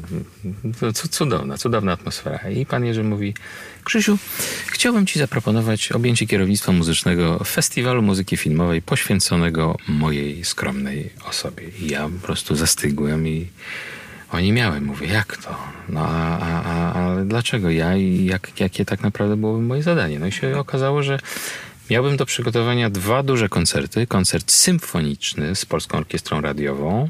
cudowna, 0.93 1.57
cudowna 1.57 1.91
atmosfera. 1.91 2.49
I 2.49 2.65
pan 2.65 2.85
Jerzy 2.85 3.03
mówi, 3.03 3.33
Krzysiu, 3.83 4.17
chciałbym 4.67 5.05
Ci 5.05 5.19
zaproponować 5.19 5.91
objęcie 5.91 6.27
kierownictwa 6.27 6.71
muzycznego 6.71 7.43
Festiwalu 7.43 8.01
Muzyki 8.01 8.37
Filmowej 8.37 8.81
poświęconego 8.81 9.77
mojej 9.87 10.45
skromnej 10.45 11.09
osobie. 11.29 11.63
I 11.79 11.87
ja 11.87 12.09
po 12.09 12.25
prostu 12.25 12.55
zastygłem 12.55 13.27
i 13.27 13.47
oni 14.31 14.51
miałem. 14.51 14.85
Mówię, 14.85 15.07
jak 15.07 15.37
to? 15.37 15.57
No 15.89 16.07
a, 16.07 16.39
a, 16.39 16.63
a, 16.63 16.93
a 16.93 17.25
dlaczego 17.25 17.69
ja 17.69 17.97
i 17.97 18.25
jak, 18.25 18.59
jakie 18.59 18.85
tak 18.85 19.01
naprawdę 19.01 19.37
było 19.37 19.61
moje 19.61 19.83
zadanie? 19.83 20.19
No 20.19 20.27
i 20.27 20.31
się 20.31 20.57
okazało, 20.59 21.03
że 21.03 21.19
miałbym 21.89 22.17
do 22.17 22.25
przygotowania 22.25 22.89
dwa 22.89 23.23
duże 23.23 23.49
koncerty. 23.49 24.07
Koncert 24.07 24.51
symfoniczny 24.51 25.55
z 25.55 25.65
Polską 25.65 25.97
Orkiestrą 25.97 26.41
Radiową, 26.41 27.09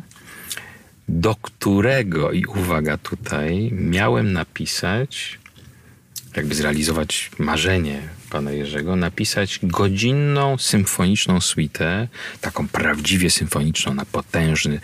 do 1.08 1.36
którego, 1.36 2.32
i 2.32 2.46
uwaga 2.46 2.98
tutaj, 2.98 3.70
miałem 3.74 4.34
napisać 4.34 5.40
jakby 6.36 6.56
zrealizować 6.56 7.32
marzenie 7.40 8.02
pana 8.30 8.52
Jerzego, 8.52 8.96
napisać 8.96 9.60
godzinną 9.64 10.58
symfoniczną 10.58 11.42
suitę, 11.42 12.08
taką 12.42 12.68
prawdziwie 12.68 13.30
symfoniczną, 13.30 13.94
na 13.94 14.06
potężny 14.06 14.80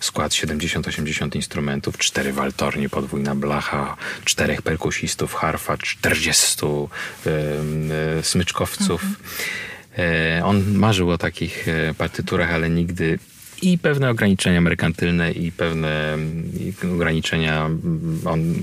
skład 0.00 0.32
70-80 0.32 1.36
instrumentów, 1.36 1.98
cztery 1.98 2.32
waltornie, 2.32 2.88
podwójna 2.88 3.34
blacha, 3.34 3.96
czterech 4.24 4.62
perkusistów, 4.62 5.34
harfa, 5.34 5.76
40 5.76 6.66
y, 6.66 7.28
y, 8.18 8.22
smyczkowców. 8.22 9.02
Mhm. 9.02 9.16
E, 9.98 10.44
on 10.44 10.74
marzył 10.74 11.10
o 11.10 11.18
takich 11.18 11.68
e, 11.68 11.94
partyturach, 11.94 12.50
ale 12.50 12.70
nigdy 12.70 13.18
i 13.62 13.78
pewne 13.78 14.10
ograniczenia 14.10 14.60
merkantylne 14.60 15.32
i 15.32 15.52
pewne 15.52 16.18
ograniczenia. 16.94 17.70
On, 18.24 18.54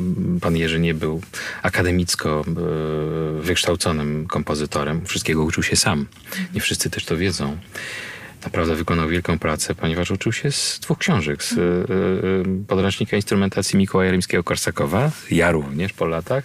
pan 0.41 0.57
Jerzy 0.57 0.79
nie 0.79 0.93
był 0.93 1.21
akademicko 1.63 2.45
e, 2.47 3.41
wykształconym 3.41 4.27
kompozytorem. 4.27 5.05
Wszystkiego 5.05 5.43
uczył 5.43 5.63
się 5.63 5.75
sam. 5.75 6.05
Nie 6.53 6.61
wszyscy 6.61 6.89
też 6.89 7.05
to 7.05 7.17
wiedzą 7.17 7.57
naprawdę 8.45 8.75
wykonał 8.75 9.09
wielką 9.09 9.39
pracę, 9.39 9.75
ponieważ 9.75 10.11
uczył 10.11 10.33
się 10.33 10.51
z 10.51 10.79
dwóch 10.79 10.97
książek. 10.97 11.43
Z 11.43 11.51
y, 11.51 11.55
y, 11.61 12.65
podręcznika 12.67 13.15
instrumentacji 13.15 13.77
Mikołaja 13.77 14.11
Rimskiego-Korsakowa, 14.11 15.09
ja 15.31 15.51
również 15.51 15.93
po 15.93 16.05
latach, 16.05 16.43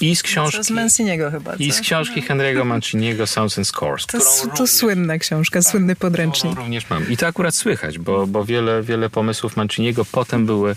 i 0.00 0.16
z 0.16 0.22
książki... 0.22 0.64
z 0.64 0.70
Manciniego 0.70 1.30
chyba, 1.30 1.54
I 1.54 1.72
z 1.72 1.80
książki 1.80 2.20
no. 2.20 2.34
Henry'ego 2.34 2.64
Manciniego 2.74 3.26
Sounds 3.26 3.58
and 3.58 3.68
Scores. 3.68 4.06
To, 4.06 4.18
to 4.18 4.24
również, 4.44 4.70
słynna 4.70 5.18
książka, 5.18 5.62
tak, 5.62 5.70
słynny 5.70 5.96
podręcznik. 5.96 6.56
również 6.56 6.90
mam. 6.90 7.10
I 7.10 7.16
to 7.16 7.26
akurat 7.26 7.54
słychać, 7.54 7.98
bo, 7.98 8.26
bo 8.26 8.44
wiele, 8.44 8.82
wiele 8.82 9.10
pomysłów 9.10 9.56
Manciniego 9.56 10.04
potem 10.04 10.46
były, 10.46 10.74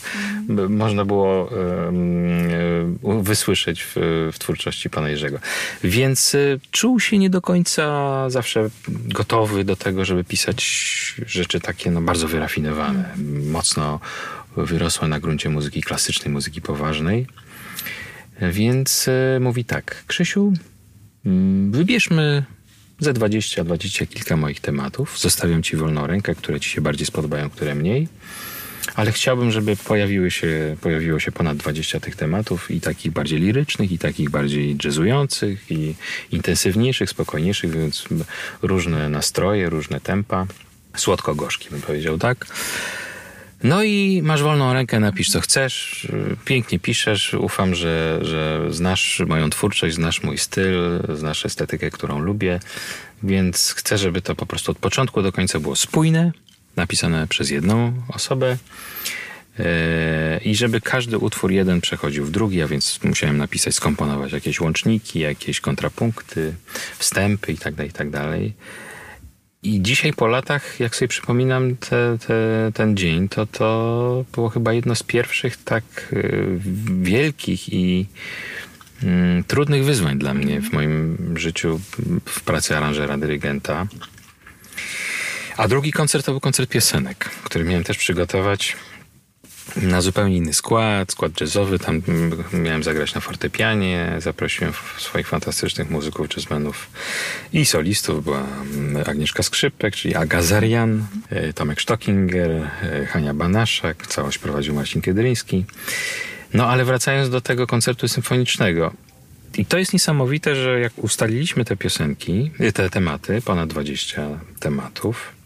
mm. 0.49 0.77
można 0.77 1.05
było 1.05 1.45
um, 1.45 3.23
wysłyszeć 3.23 3.83
w, 3.83 3.95
w 4.33 4.39
twórczości 4.39 4.89
pana 4.89 5.09
Jerzego. 5.09 5.39
Więc 5.83 6.35
czuł 6.71 6.99
się 6.99 7.17
nie 7.17 7.29
do 7.29 7.41
końca 7.41 8.29
zawsze 8.29 8.69
gotowy 8.87 9.63
do 9.63 9.75
tego, 9.75 10.05
żeby 10.05 10.23
pisać 10.23 10.56
rzeczy 11.25 11.59
takie 11.59 11.91
no, 11.91 12.01
bardzo 12.01 12.27
wyrafinowane, 12.27 13.15
mocno 13.51 13.99
wyrosłe 14.57 15.07
na 15.07 15.19
gruncie 15.19 15.49
muzyki 15.49 15.81
klasycznej, 15.83 16.33
muzyki 16.33 16.61
poważnej. 16.61 17.27
Więc 18.41 19.07
e, 19.07 19.39
mówi 19.39 19.65
tak, 19.65 20.03
Krzysiu, 20.07 20.53
mm, 21.25 21.71
wybierzmy 21.71 22.43
ze 22.99 23.13
20, 23.13 23.63
20 23.63 24.05
kilka 24.05 24.37
moich 24.37 24.59
tematów. 24.59 25.19
Zostawiam 25.19 25.63
ci 25.63 25.75
wolną 25.75 26.07
rękę, 26.07 26.35
które 26.35 26.59
ci 26.59 26.69
się 26.69 26.81
bardziej 26.81 27.07
spodobają, 27.07 27.49
które 27.49 27.75
mniej 27.75 28.07
ale 28.97 29.11
chciałbym, 29.11 29.51
żeby 29.51 29.75
pojawiły 29.75 30.31
się, 30.31 30.75
pojawiło 30.81 31.19
się 31.19 31.31
ponad 31.31 31.57
20 31.57 31.99
tych 31.99 32.15
tematów 32.15 32.71
i 32.71 32.81
takich 32.81 33.11
bardziej 33.11 33.39
lirycznych, 33.39 33.91
i 33.91 33.97
takich 33.99 34.29
bardziej 34.29 34.77
jazzujących, 34.83 35.71
i 35.71 35.95
intensywniejszych, 36.31 37.09
spokojniejszych, 37.09 37.71
więc 37.71 38.05
różne 38.61 39.09
nastroje, 39.09 39.69
różne 39.69 39.99
tempa. 39.99 40.45
Słodko-gorzki 40.95 41.69
bym 41.69 41.81
powiedział, 41.81 42.17
tak? 42.17 42.45
No 43.63 43.83
i 43.83 44.21
masz 44.23 44.43
wolną 44.43 44.73
rękę, 44.73 44.99
napisz 44.99 45.29
co 45.29 45.41
chcesz, 45.41 46.07
pięknie 46.45 46.79
piszesz, 46.79 47.33
ufam, 47.33 47.75
że, 47.75 48.19
że 48.21 48.67
znasz 48.69 49.23
moją 49.27 49.49
twórczość, 49.49 49.95
znasz 49.95 50.23
mój 50.23 50.37
styl, 50.37 51.03
znasz 51.13 51.45
estetykę, 51.45 51.91
którą 51.91 52.19
lubię, 52.19 52.59
więc 53.23 53.73
chcę, 53.77 53.97
żeby 53.97 54.21
to 54.21 54.35
po 54.35 54.45
prostu 54.45 54.71
od 54.71 54.77
początku 54.77 55.21
do 55.21 55.31
końca 55.31 55.59
było 55.59 55.75
spójne, 55.75 56.31
napisane 56.77 57.27
przez 57.27 57.49
jedną 57.49 57.93
osobę. 58.07 58.57
E, 59.59 60.39
I 60.45 60.55
żeby 60.55 60.81
każdy 60.81 61.17
utwór 61.17 61.51
jeden 61.51 61.81
przechodził 61.81 62.25
w 62.25 62.31
drugi, 62.31 62.61
a 62.61 62.67
więc 62.67 62.99
musiałem 63.03 63.37
napisać, 63.37 63.75
skomponować 63.75 64.31
jakieś 64.31 64.59
łączniki, 64.59 65.19
jakieś 65.19 65.61
kontrapunkty, 65.61 66.53
wstępy 66.97 67.51
itd., 67.51 67.75
tak 67.75 67.85
itd. 67.85 68.11
Tak 68.11 68.39
I 69.63 69.81
dzisiaj 69.81 70.13
po 70.13 70.27
latach, 70.27 70.79
jak 70.79 70.95
sobie 70.95 71.09
przypominam 71.09 71.75
te, 71.75 72.17
te, 72.27 72.71
ten 72.73 72.97
dzień, 72.97 73.29
to 73.29 73.45
to 73.45 74.25
było 74.33 74.49
chyba 74.49 74.73
jedno 74.73 74.95
z 74.95 75.03
pierwszych 75.03 75.57
tak 75.63 75.83
e, 76.13 76.29
wielkich 77.01 77.73
i 77.73 78.05
mm, 79.03 79.43
trudnych 79.43 79.85
wyzwań 79.85 80.17
dla 80.17 80.33
mnie 80.33 80.61
w 80.61 80.73
moim 80.73 81.17
życiu 81.37 81.79
w 82.25 82.41
pracy 82.41 82.77
aranżera, 82.77 83.17
dyrygenta. 83.17 83.87
A 85.57 85.67
drugi 85.67 85.91
koncert 85.91 86.25
to 86.25 86.31
był 86.31 86.39
koncert 86.39 86.69
piosenek, 86.69 87.29
który 87.43 87.65
miałem 87.65 87.83
też 87.83 87.97
przygotować 87.97 88.75
na 89.75 90.01
zupełnie 90.01 90.37
inny 90.37 90.53
skład, 90.53 91.11
skład 91.11 91.41
jazzowy. 91.41 91.79
Tam 91.79 92.01
miałem 92.53 92.83
zagrać 92.83 93.13
na 93.13 93.21
fortepianie. 93.21 94.15
Zaprosiłem 94.19 94.73
swoich 94.97 95.27
fantastycznych 95.27 95.89
muzyków, 95.89 96.27
jazzmenów 96.37 96.89
i 97.53 97.65
solistów. 97.65 98.23
Była 98.23 98.43
Agnieszka 99.05 99.43
Skrzypek, 99.43 99.95
czyli 99.95 100.15
Aga 100.15 100.41
Zarian, 100.41 101.05
e, 101.29 101.53
Tomek 101.53 101.81
Stockinger, 101.81 102.51
e, 102.51 103.05
Hania 103.05 103.33
Banaszak. 103.33 104.07
Całość 104.07 104.37
prowadził 104.37 104.73
Marcin 104.73 105.01
Kiedryński. 105.01 105.65
No 106.53 106.67
ale 106.67 106.85
wracając 106.85 107.29
do 107.29 107.41
tego 107.41 107.67
koncertu 107.67 108.07
symfonicznego. 108.07 108.93
I 109.57 109.65
to 109.65 109.77
jest 109.77 109.93
niesamowite, 109.93 110.55
że 110.55 110.79
jak 110.79 110.93
ustaliliśmy 110.97 111.65
te 111.65 111.77
piosenki, 111.77 112.51
te 112.73 112.89
tematy, 112.89 113.41
ponad 113.41 113.69
20 113.69 114.39
tematów, 114.59 115.36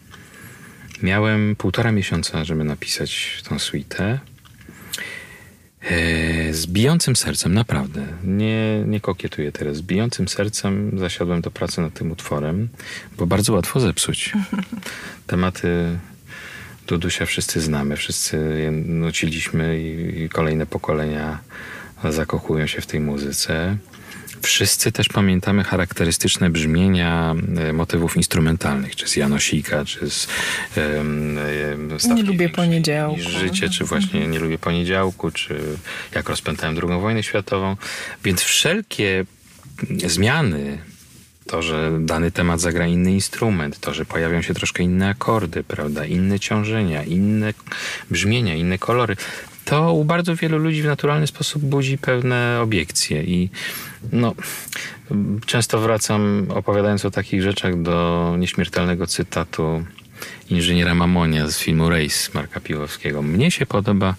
Miałem 1.02 1.56
półtora 1.56 1.92
miesiąca, 1.92 2.44
żeby 2.44 2.64
napisać 2.64 3.42
tą 3.48 3.58
suitę. 3.58 4.18
E, 5.80 6.52
z 6.52 6.66
bijącym 6.66 7.16
sercem, 7.16 7.54
naprawdę. 7.54 8.06
Nie, 8.24 8.84
nie 8.86 9.00
kokietuję 9.00 9.52
teraz. 9.52 9.76
Z 9.76 9.82
bijącym 9.82 10.28
sercem 10.28 10.98
zasiadłem 10.98 11.40
do 11.40 11.50
pracy 11.50 11.80
nad 11.80 11.94
tym 11.94 12.10
utworem, 12.10 12.68
bo 13.16 13.26
bardzo 13.26 13.52
łatwo 13.52 13.80
zepsuć. 13.80 14.32
Tematy 15.26 15.98
Dudusia 16.86 17.26
wszyscy 17.26 17.60
znamy, 17.60 17.96
wszyscy 17.96 18.36
je 18.62 18.70
nuciliśmy 18.70 19.80
i 19.80 20.28
kolejne 20.28 20.66
pokolenia 20.66 21.38
zakochują 22.10 22.66
się 22.66 22.80
w 22.80 22.86
tej 22.86 23.00
muzyce. 23.00 23.76
Wszyscy 24.42 24.92
też 24.92 25.08
pamiętamy 25.08 25.64
charakterystyczne 25.64 26.50
brzmienia 26.50 27.34
e, 27.56 27.72
motywów 27.72 28.16
instrumentalnych, 28.16 28.96
czy 28.96 29.08
z 29.08 29.16
Janosika, 29.16 29.84
czy 29.84 30.10
z 30.10 30.28
um, 30.76 31.38
Nie 32.14 32.22
lubię 32.22 32.48
poniedziałku. 32.48 33.20
Życie, 33.20 33.70
czy 33.70 33.84
właśnie 33.84 34.26
Nie 34.26 34.38
lubię 34.38 34.58
poniedziałku, 34.58 35.30
czy 35.30 35.60
jak 36.14 36.28
rozpętałem 36.28 36.76
II 36.82 37.00
wojnę 37.00 37.22
światową. 37.22 37.76
Więc 38.24 38.40
wszelkie 38.42 39.24
zmiany 40.06 40.78
to, 41.46 41.62
że 41.62 41.92
dany 42.00 42.30
temat 42.30 42.60
zagra 42.60 42.86
inny 42.86 43.12
instrument, 43.12 43.80
to, 43.80 43.94
że 43.94 44.04
pojawią 44.04 44.42
się 44.42 44.54
troszkę 44.54 44.82
inne 44.82 45.08
akordy, 45.08 45.64
prawda, 45.64 46.06
inne 46.06 46.40
ciążenia, 46.40 47.04
inne 47.04 47.54
brzmienia, 48.10 48.54
inne 48.54 48.78
kolory, 48.78 49.16
to 49.64 49.92
u 49.92 50.04
bardzo 50.04 50.36
wielu 50.36 50.58
ludzi 50.58 50.82
w 50.82 50.86
naturalny 50.86 51.26
sposób 51.26 51.62
budzi 51.62 51.98
pewne 51.98 52.60
obiekcje 52.62 53.22
i 53.22 53.50
no, 54.12 54.34
często 55.46 55.80
wracam 55.80 56.46
opowiadając 56.48 57.04
o 57.04 57.10
takich 57.10 57.42
rzeczach 57.42 57.82
do 57.82 58.34
nieśmiertelnego 58.38 59.06
cytatu 59.06 59.84
inżyniera 60.50 60.94
Mamonia 60.94 61.48
z 61.48 61.58
filmu 61.58 61.90
Race 61.90 62.30
Marka 62.34 62.60
Piłowskiego. 62.60 63.22
Mnie 63.22 63.50
się 63.50 63.66
podoba 63.66 64.14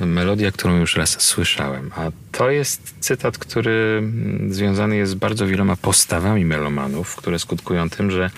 melodia, 0.00 0.52
którą 0.52 0.76
już 0.76 0.96
raz 0.96 1.22
słyszałem. 1.22 1.90
A 1.96 2.10
to 2.32 2.50
jest 2.50 2.94
cytat, 3.00 3.38
który 3.38 4.02
związany 4.48 4.96
jest 4.96 5.12
z 5.12 5.14
bardzo 5.14 5.46
wieloma 5.46 5.76
postawami 5.76 6.44
melomanów, 6.44 7.16
które 7.16 7.38
skutkują 7.38 7.90
tym, 7.90 8.10
że 8.10 8.30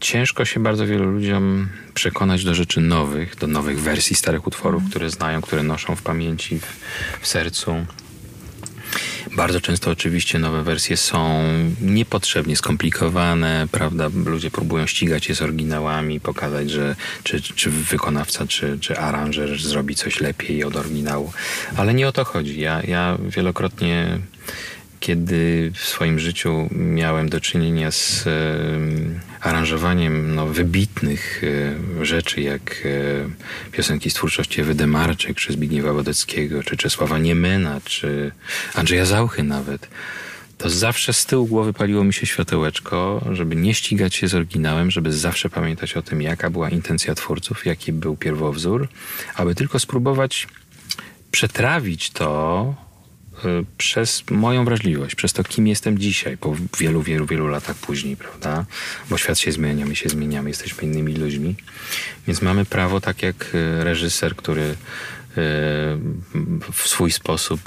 ciężko 0.00 0.44
się 0.44 0.60
bardzo 0.60 0.86
wielu 0.86 1.10
ludziom 1.10 1.68
przekonać 1.94 2.44
do 2.44 2.54
rzeczy 2.54 2.80
nowych, 2.80 3.36
do 3.36 3.46
nowych 3.46 3.80
wersji 3.80 4.16
starych 4.16 4.46
utworów, 4.46 4.82
które 4.90 5.10
znają, 5.10 5.40
które 5.40 5.62
noszą 5.62 5.96
w 5.96 6.02
pamięci, 6.02 6.58
w, 6.58 6.80
w 7.20 7.26
sercu. 7.26 7.86
Bardzo 9.36 9.60
często 9.60 9.90
oczywiście 9.90 10.38
nowe 10.38 10.62
wersje 10.62 10.96
są 10.96 11.42
niepotrzebnie 11.80 12.56
skomplikowane, 12.56 13.66
prawda? 13.72 14.10
Ludzie 14.24 14.50
próbują 14.50 14.86
ścigać 14.86 15.28
je 15.28 15.34
z 15.34 15.42
oryginałami, 15.42 16.20
pokazać, 16.20 16.70
że 16.70 16.96
czy, 17.22 17.40
czy 17.40 17.70
wykonawca, 17.70 18.46
czy, 18.46 18.78
czy 18.80 18.98
aranżer 18.98 19.58
zrobi 19.58 19.94
coś 19.94 20.20
lepiej 20.20 20.64
od 20.64 20.76
oryginału. 20.76 21.32
Ale 21.76 21.94
nie 21.94 22.08
o 22.08 22.12
to 22.12 22.24
chodzi. 22.24 22.60
Ja, 22.60 22.82
ja 22.82 23.18
wielokrotnie 23.28 24.18
kiedy 25.00 25.72
w 25.74 25.84
swoim 25.84 26.18
życiu 26.18 26.68
miałem 26.70 27.28
do 27.28 27.40
czynienia 27.40 27.90
z 27.90 28.24
aranżowaniem 29.44 30.34
no, 30.34 30.46
wybitnych 30.46 31.42
e, 32.00 32.04
rzeczy, 32.04 32.40
jak 32.40 32.82
e, 32.84 33.72
piosenki 33.72 34.10
z 34.10 34.14
twórczości 34.14 34.60
Ewy 34.60 34.74
Demarczyk, 34.74 35.36
czy 35.36 35.52
Zbigniewa 35.52 35.92
Wodeckiego, 35.92 36.62
czy 36.62 36.76
Czesława 36.76 37.18
Niemena, 37.18 37.80
czy 37.84 38.32
Andrzeja 38.74 39.04
Zauchy 39.04 39.42
nawet, 39.42 39.88
to 40.58 40.70
zawsze 40.70 41.12
z 41.12 41.26
tyłu 41.26 41.46
głowy 41.46 41.72
paliło 41.72 42.04
mi 42.04 42.12
się 42.14 42.26
światełeczko, 42.26 43.24
żeby 43.32 43.56
nie 43.56 43.74
ścigać 43.74 44.14
się 44.14 44.28
z 44.28 44.34
oryginałem, 44.34 44.90
żeby 44.90 45.12
zawsze 45.12 45.50
pamiętać 45.50 45.96
o 45.96 46.02
tym, 46.02 46.22
jaka 46.22 46.50
była 46.50 46.70
intencja 46.70 47.14
twórców, 47.14 47.66
jaki 47.66 47.92
był 47.92 48.16
pierwowzór, 48.16 48.88
aby 49.34 49.54
tylko 49.54 49.78
spróbować 49.78 50.46
przetrawić 51.30 52.10
to 52.10 52.83
przez 53.78 54.24
moją 54.30 54.64
wrażliwość, 54.64 55.14
przez 55.14 55.32
to, 55.32 55.44
kim 55.44 55.66
jestem 55.66 55.98
dzisiaj, 55.98 56.36
po 56.36 56.56
wielu, 56.78 57.02
wielu, 57.02 57.26
wielu 57.26 57.46
latach 57.46 57.76
później, 57.76 58.16
prawda? 58.16 58.64
Bo 59.10 59.18
świat 59.18 59.38
się 59.38 59.52
zmienia, 59.52 59.86
my 59.86 59.96
się 59.96 60.08
zmieniamy, 60.08 60.50
jesteśmy 60.50 60.82
innymi 60.82 61.14
ludźmi. 61.14 61.54
Więc 62.26 62.42
mamy 62.42 62.64
prawo, 62.64 63.00
tak 63.00 63.22
jak 63.22 63.54
y, 63.54 63.84
reżyser, 63.84 64.36
który 64.36 64.62
y, 64.62 64.74
w 66.72 66.82
swój 66.84 67.12
sposób 67.12 67.60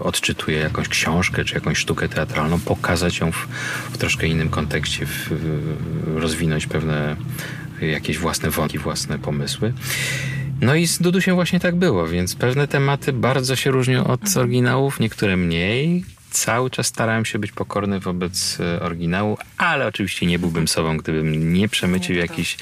odczytuje 0.00 0.58
jakąś 0.58 0.88
książkę 0.88 1.44
czy 1.44 1.54
jakąś 1.54 1.78
sztukę 1.78 2.08
teatralną, 2.08 2.60
pokazać 2.60 3.18
ją 3.18 3.32
w, 3.32 3.48
w 3.92 3.98
troszkę 3.98 4.26
innym 4.26 4.48
kontekście, 4.48 5.06
w, 5.06 5.30
rozwinąć 6.14 6.66
pewne 6.66 7.16
jakieś 7.80 8.18
własne 8.18 8.50
wątki, 8.50 8.78
własne 8.78 9.18
pomysły. 9.18 9.72
No 10.60 10.74
i 10.74 10.86
z 10.86 10.98
Dudusiem 10.98 11.34
właśnie 11.34 11.60
tak 11.60 11.76
było, 11.76 12.08
więc 12.08 12.34
pewne 12.34 12.68
tematy 12.68 13.12
bardzo 13.12 13.56
się 13.56 13.70
różnią 13.70 14.06
od 14.06 14.22
mhm. 14.22 14.38
oryginałów, 14.38 15.00
niektóre 15.00 15.36
mniej. 15.36 16.04
Cały 16.30 16.70
czas 16.70 16.86
starałem 16.86 17.24
się 17.24 17.38
być 17.38 17.52
pokorny 17.52 18.00
wobec 18.00 18.60
e, 18.60 18.80
oryginału, 18.80 19.38
ale 19.58 19.86
oczywiście 19.86 20.26
nie 20.26 20.38
byłbym 20.38 20.68
sobą, 20.68 20.96
gdybym 20.96 21.52
nie 21.52 21.68
przemycił 21.68 22.16
jakichś 22.16 22.56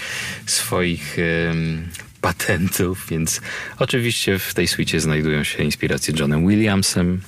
swoich 0.47 1.17
um, 1.49 1.89
patentów, 2.21 3.07
więc 3.11 3.41
oczywiście 3.79 4.39
w 4.39 4.55
tej 4.55 4.69
suicie 4.69 5.01
znajdują 5.01 5.45
się 5.45 5.63
inspiracje 5.63 6.15
Johnem 6.19 6.49
Williamsem, 6.49 7.21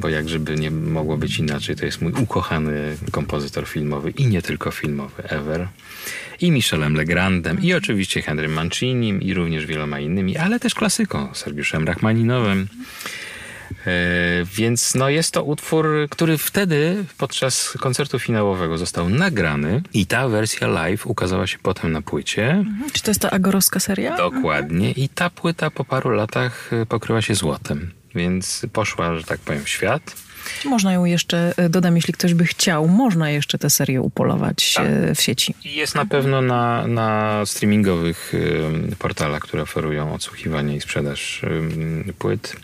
bo 0.00 0.08
jak 0.08 0.28
żeby 0.28 0.56
nie 0.56 0.70
mogło 0.70 1.16
być 1.16 1.38
inaczej, 1.38 1.76
to 1.76 1.86
jest 1.86 2.02
mój 2.02 2.12
ukochany 2.12 2.96
kompozytor 3.10 3.68
filmowy 3.68 4.10
i 4.10 4.26
nie 4.26 4.42
tylko 4.42 4.70
filmowy, 4.70 5.22
ever 5.22 5.68
i 6.40 6.50
Michelem 6.50 6.94
Legrandem, 6.94 7.62
i 7.62 7.74
oczywiście 7.74 8.22
Henrym 8.22 8.52
Mancinim, 8.52 9.22
i 9.22 9.34
również 9.34 9.66
wieloma 9.66 10.00
innymi, 10.00 10.36
ale 10.36 10.60
też 10.60 10.74
klasyką, 10.74 11.28
Sergiuszem 11.34 11.86
Rachmaninowym. 11.86 12.68
E, 13.86 14.44
więc 14.44 14.94
no 14.94 15.08
jest 15.08 15.32
to 15.32 15.44
utwór, 15.44 15.86
który 16.10 16.38
wtedy 16.38 17.04
podczas 17.18 17.70
koncertu 17.80 18.18
finałowego 18.18 18.78
został 18.78 19.08
nagrany 19.08 19.82
i 19.94 20.06
ta 20.06 20.28
wersja 20.28 20.68
live 20.68 21.06
ukazała 21.06 21.46
się 21.46 21.58
potem 21.62 21.92
na 21.92 22.02
płycie. 22.02 22.50
Mhm. 22.50 22.90
Czy 22.92 23.02
to 23.02 23.10
jest 23.10 23.20
ta 23.20 23.30
agorowska 23.30 23.80
seria? 23.80 24.16
Dokładnie. 24.16 24.90
I 24.90 25.08
ta 25.08 25.30
płyta 25.30 25.70
po 25.70 25.84
paru 25.84 26.10
latach 26.10 26.72
e, 26.72 26.86
pokryła 26.86 27.22
się 27.22 27.34
złotem. 27.34 27.90
Więc 28.16 28.66
poszła, 28.72 29.16
że 29.16 29.24
tak 29.24 29.40
powiem, 29.40 29.64
w 29.64 29.68
świat. 29.68 30.16
Można 30.64 30.92
ją 30.92 31.04
jeszcze, 31.04 31.54
e, 31.56 31.68
dodam, 31.68 31.96
jeśli 31.96 32.14
ktoś 32.14 32.34
by 32.34 32.44
chciał, 32.44 32.88
można 32.88 33.30
jeszcze 33.30 33.58
tę 33.58 33.70
serię 33.70 34.00
upolować 34.00 34.74
tak. 34.74 34.86
E, 34.86 35.14
w 35.14 35.20
sieci. 35.20 35.54
Jest 35.64 35.94
na 35.94 36.06
pewno 36.06 36.40
na, 36.40 36.86
na 36.86 37.42
streamingowych 37.46 38.32
portalach, 38.98 39.42
które 39.42 39.62
oferują 39.62 40.14
odsłuchiwanie 40.14 40.76
i 40.76 40.80
sprzedaż 40.80 41.42
płyt. 42.18 42.56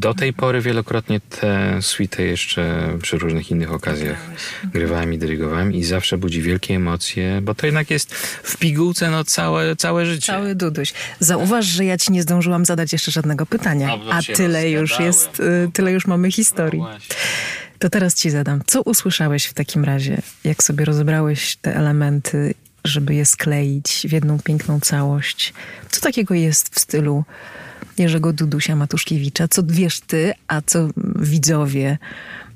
Do 0.00 0.14
tej 0.14 0.32
pory 0.32 0.60
wielokrotnie 0.60 1.20
tę 1.20 1.82
suite 1.82 2.22
jeszcze 2.22 2.88
przy 3.02 3.18
różnych 3.18 3.50
innych 3.50 3.72
okazjach 3.72 4.18
grywałem 4.64 5.12
i 5.12 5.18
dyrygowałem 5.18 5.72
i 5.72 5.84
zawsze 5.84 6.18
budzi 6.18 6.42
wielkie 6.42 6.74
emocje, 6.74 7.40
bo 7.42 7.54
to 7.54 7.66
jednak 7.66 7.90
jest 7.90 8.14
w 8.42 8.56
pigułce 8.56 9.10
no 9.10 9.24
całe, 9.24 9.76
całe 9.76 10.06
życie. 10.06 10.26
Cały 10.26 10.54
duduś. 10.54 10.92
Zauważ, 11.18 11.66
że 11.66 11.84
ja 11.84 11.98
ci 11.98 12.12
nie 12.12 12.22
zdążyłam 12.22 12.64
zadać 12.64 12.92
jeszcze 12.92 13.10
żadnego 13.10 13.46
pytania, 13.46 13.98
a 14.10 14.22
tyle 14.22 14.70
już 14.70 15.00
jest, 15.00 15.40
y, 15.40 15.70
tyle 15.72 15.92
już 15.92 16.06
mamy 16.06 16.30
historii. 16.30 16.80
No 16.80 16.98
to 17.78 17.90
teraz 17.90 18.14
ci 18.14 18.30
zadam. 18.30 18.60
Co 18.66 18.82
usłyszałeś 18.82 19.44
w 19.44 19.54
takim 19.54 19.84
razie, 19.84 20.22
jak 20.44 20.62
sobie 20.62 20.84
rozebrałeś 20.84 21.56
te 21.56 21.76
elementy, 21.76 22.54
żeby 22.84 23.14
je 23.14 23.26
skleić 23.26 24.06
w 24.08 24.12
jedną 24.12 24.38
piękną 24.38 24.80
całość? 24.80 25.52
Co 25.90 26.00
takiego 26.00 26.34
jest 26.34 26.74
w 26.74 26.80
stylu 26.80 27.24
Jerzego 28.00 28.32
Dudusia 28.32 28.76
Matuszkiewicza. 28.76 29.48
Co 29.48 29.62
wiesz 29.66 30.00
ty, 30.00 30.32
a 30.48 30.62
co 30.62 30.88
widzowie 31.18 31.98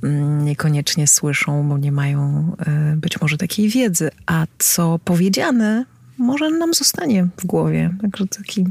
mm, 0.03 0.45
niekoniecznie 0.45 1.07
słyszą, 1.07 1.69
bo 1.69 1.79
nie 1.79 1.93
mają 1.93 2.53
e, 2.67 2.97
być 2.97 3.21
może 3.21 3.39
takiej 3.39 3.69
wiedzy, 3.69 4.11
a 4.27 4.47
co 4.59 4.99
powiedziane 5.05 5.85
może 6.19 6.51
nam 6.51 6.75
zostanie 6.75 7.29
w 7.37 7.47
głowie. 7.47 7.91
Także 8.03 8.27
taki 8.27 8.67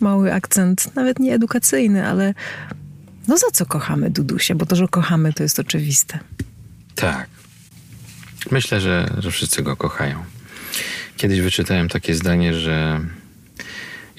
mały 0.00 0.32
akcent, 0.32 0.94
nawet 0.94 1.18
nie 1.18 1.34
edukacyjny, 1.34 2.06
ale 2.06 2.34
no 3.28 3.38
za 3.38 3.46
co 3.52 3.66
kochamy 3.66 4.10
Dudusia? 4.10 4.54
Bo 4.54 4.66
to, 4.66 4.76
że 4.76 4.88
kochamy, 4.88 5.32
to 5.32 5.42
jest 5.42 5.58
oczywiste. 5.58 6.18
Tak. 6.94 7.28
Myślę, 8.50 8.80
że, 8.80 9.14
że 9.18 9.30
wszyscy 9.30 9.62
go 9.62 9.76
kochają. 9.76 10.24
Kiedyś 11.16 11.40
wyczytałem 11.40 11.88
takie 11.88 12.14
zdanie, 12.14 12.54
że 12.54 13.00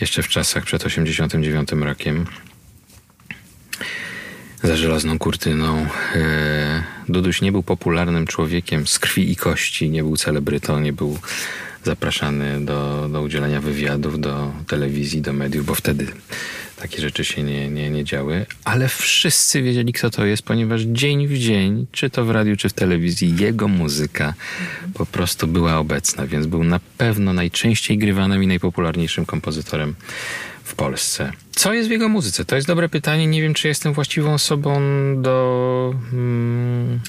jeszcze 0.01 0.23
w 0.23 0.27
czasach 0.27 0.63
przed 0.63 0.85
89 0.85 1.69
rokiem 1.71 2.25
za 4.63 4.77
żelazną 4.77 5.19
kurtyną. 5.19 5.87
E, 6.15 6.83
Duduś 7.09 7.41
nie 7.41 7.51
był 7.51 7.63
popularnym 7.63 8.27
człowiekiem 8.27 8.87
z 8.87 8.99
krwi 8.99 9.31
i 9.31 9.35
kości, 9.35 9.89
nie 9.89 10.03
był 10.03 10.17
celebrytą, 10.17 10.79
nie 10.79 10.93
był 10.93 11.17
zapraszany 11.85 12.65
do, 12.65 13.09
do 13.11 13.21
udzielania 13.21 13.61
wywiadów, 13.61 14.19
do 14.19 14.51
telewizji, 14.67 15.21
do 15.21 15.33
mediów, 15.33 15.65
bo 15.65 15.75
wtedy 15.75 16.07
takie 16.81 17.01
rzeczy 17.01 17.25
się 17.25 17.43
nie, 17.43 17.69
nie, 17.69 17.89
nie 17.89 18.03
działy. 18.03 18.45
Ale 18.63 18.87
wszyscy 18.87 19.61
wiedzieli, 19.61 19.93
kto 19.93 20.09
to 20.09 20.25
jest, 20.25 20.43
ponieważ 20.43 20.81
dzień 20.81 21.27
w 21.27 21.37
dzień, 21.37 21.87
czy 21.91 22.09
to 22.09 22.25
w 22.25 22.31
radiu, 22.31 22.55
czy 22.57 22.69
w 22.69 22.73
telewizji, 22.73 23.35
jego 23.39 23.67
muzyka 23.67 24.33
po 24.93 25.05
prostu 25.05 25.47
była 25.47 25.77
obecna, 25.77 26.27
więc 26.27 26.47
był 26.47 26.63
na 26.63 26.79
pewno 26.97 27.33
najczęściej 27.33 27.97
grywanym 27.97 28.43
i 28.43 28.47
najpopularniejszym 28.47 29.25
kompozytorem 29.25 29.95
w 30.63 30.75
Polsce. 30.75 31.31
Co 31.51 31.73
jest 31.73 31.89
w 31.89 31.91
jego 31.91 32.09
muzyce? 32.09 32.45
To 32.45 32.55
jest 32.55 32.67
dobre 32.67 32.89
pytanie. 32.89 33.27
Nie 33.27 33.41
wiem, 33.41 33.53
czy 33.53 33.67
jestem 33.67 33.93
właściwą 33.93 34.33
osobą 34.33 34.81
do 35.21 35.93
hmm, 36.11 36.99